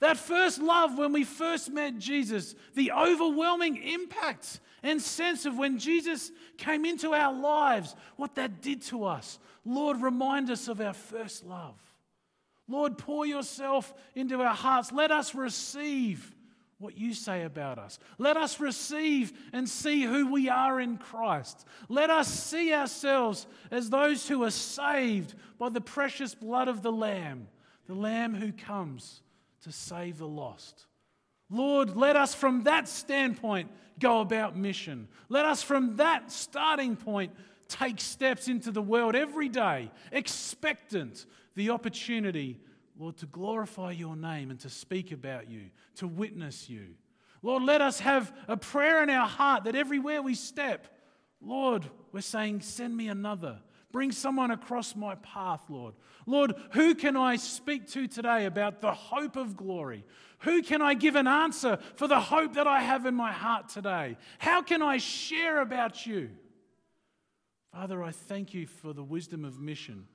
That 0.00 0.18
first 0.18 0.60
love 0.60 0.98
when 0.98 1.12
we 1.12 1.24
first 1.24 1.70
met 1.70 1.98
Jesus, 1.98 2.54
the 2.74 2.92
overwhelming 2.92 3.76
impact 3.82 4.60
and 4.82 5.00
sense 5.00 5.46
of 5.46 5.56
when 5.56 5.78
Jesus 5.78 6.30
came 6.58 6.84
into 6.84 7.14
our 7.14 7.32
lives, 7.32 7.96
what 8.16 8.34
that 8.34 8.60
did 8.60 8.82
to 8.82 9.04
us. 9.04 9.38
Lord, 9.64 10.02
remind 10.02 10.50
us 10.50 10.68
of 10.68 10.82
our 10.82 10.92
first 10.92 11.46
love. 11.46 11.76
Lord, 12.68 12.96
pour 12.98 13.26
yourself 13.26 13.92
into 14.14 14.40
our 14.40 14.54
hearts. 14.54 14.92
Let 14.92 15.10
us 15.10 15.34
receive 15.34 16.34
what 16.78 16.98
you 16.98 17.14
say 17.14 17.44
about 17.44 17.78
us. 17.78 17.98
Let 18.18 18.36
us 18.36 18.60
receive 18.60 19.32
and 19.52 19.68
see 19.68 20.02
who 20.02 20.30
we 20.30 20.48
are 20.48 20.80
in 20.80 20.96
Christ. 20.96 21.66
Let 21.88 22.10
us 22.10 22.28
see 22.28 22.72
ourselves 22.72 23.46
as 23.70 23.90
those 23.90 24.28
who 24.28 24.44
are 24.44 24.50
saved 24.50 25.34
by 25.58 25.68
the 25.68 25.80
precious 25.80 26.34
blood 26.34 26.68
of 26.68 26.82
the 26.82 26.92
Lamb, 26.92 27.48
the 27.86 27.94
Lamb 27.94 28.34
who 28.34 28.52
comes 28.52 29.22
to 29.62 29.72
save 29.72 30.18
the 30.18 30.28
lost. 30.28 30.86
Lord, 31.50 31.96
let 31.96 32.16
us 32.16 32.34
from 32.34 32.64
that 32.64 32.88
standpoint 32.88 33.70
go 33.98 34.20
about 34.20 34.56
mission. 34.56 35.08
Let 35.28 35.44
us 35.44 35.62
from 35.62 35.96
that 35.96 36.32
starting 36.32 36.96
point 36.96 37.32
take 37.68 38.00
steps 38.00 38.48
into 38.48 38.70
the 38.70 38.82
world 38.82 39.14
every 39.14 39.48
day, 39.48 39.90
expectant 40.12 41.24
the 41.54 41.70
opportunity, 41.70 42.60
Lord, 42.98 43.16
to 43.18 43.26
glorify 43.26 43.92
your 43.92 44.16
name 44.16 44.50
and 44.50 44.60
to 44.60 44.70
speak 44.70 45.12
about 45.12 45.50
you, 45.50 45.70
to 45.96 46.06
witness 46.06 46.68
you. 46.68 46.94
Lord, 47.42 47.62
let 47.62 47.80
us 47.80 48.00
have 48.00 48.32
a 48.48 48.56
prayer 48.56 49.02
in 49.02 49.10
our 49.10 49.28
heart 49.28 49.64
that 49.64 49.76
everywhere 49.76 50.22
we 50.22 50.34
step, 50.34 50.88
Lord, 51.40 51.84
we're 52.12 52.22
saying, 52.22 52.62
send 52.62 52.96
me 52.96 53.08
another. 53.08 53.58
Bring 53.92 54.10
someone 54.10 54.50
across 54.50 54.96
my 54.96 55.14
path, 55.16 55.62
Lord. 55.68 55.94
Lord, 56.26 56.54
who 56.72 56.94
can 56.94 57.16
I 57.16 57.36
speak 57.36 57.86
to 57.90 58.08
today 58.08 58.46
about 58.46 58.80
the 58.80 58.92
hope 58.92 59.36
of 59.36 59.56
glory? 59.56 60.04
Who 60.40 60.62
can 60.62 60.82
I 60.82 60.94
give 60.94 61.14
an 61.14 61.28
answer 61.28 61.78
for 61.94 62.08
the 62.08 62.18
hope 62.18 62.54
that 62.54 62.66
I 62.66 62.80
have 62.80 63.06
in 63.06 63.14
my 63.14 63.30
heart 63.30 63.68
today? 63.68 64.16
How 64.38 64.62
can 64.62 64.82
I 64.82 64.96
share 64.96 65.60
about 65.60 66.06
you? 66.06 66.30
Father, 67.72 68.02
I 68.02 68.10
thank 68.10 68.54
you 68.54 68.66
for 68.66 68.92
the 68.92 69.04
wisdom 69.04 69.44
of 69.44 69.60
mission. 69.60 70.06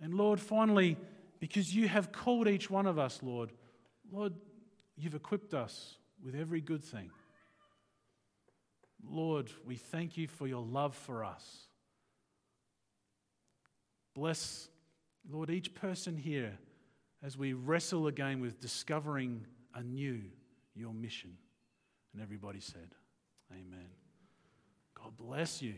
And 0.00 0.14
Lord, 0.14 0.40
finally, 0.40 0.96
because 1.38 1.74
you 1.74 1.88
have 1.88 2.12
called 2.12 2.48
each 2.48 2.70
one 2.70 2.86
of 2.86 2.98
us, 2.98 3.20
Lord, 3.22 3.52
Lord, 4.10 4.34
you've 4.96 5.14
equipped 5.14 5.54
us 5.54 5.96
with 6.24 6.34
every 6.34 6.60
good 6.60 6.82
thing. 6.82 7.10
Lord, 9.08 9.50
we 9.66 9.76
thank 9.76 10.16
you 10.16 10.26
for 10.28 10.46
your 10.46 10.62
love 10.62 10.94
for 10.94 11.24
us. 11.24 11.66
Bless, 14.14 14.68
Lord, 15.30 15.50
each 15.50 15.74
person 15.74 16.16
here 16.16 16.58
as 17.22 17.36
we 17.36 17.52
wrestle 17.52 18.06
again 18.06 18.40
with 18.40 18.60
discovering 18.60 19.46
anew 19.74 20.20
your 20.74 20.92
mission. 20.92 21.36
And 22.12 22.22
everybody 22.22 22.60
said, 22.60 22.90
Amen. 23.52 23.88
God 24.94 25.16
bless 25.16 25.62
you. 25.62 25.74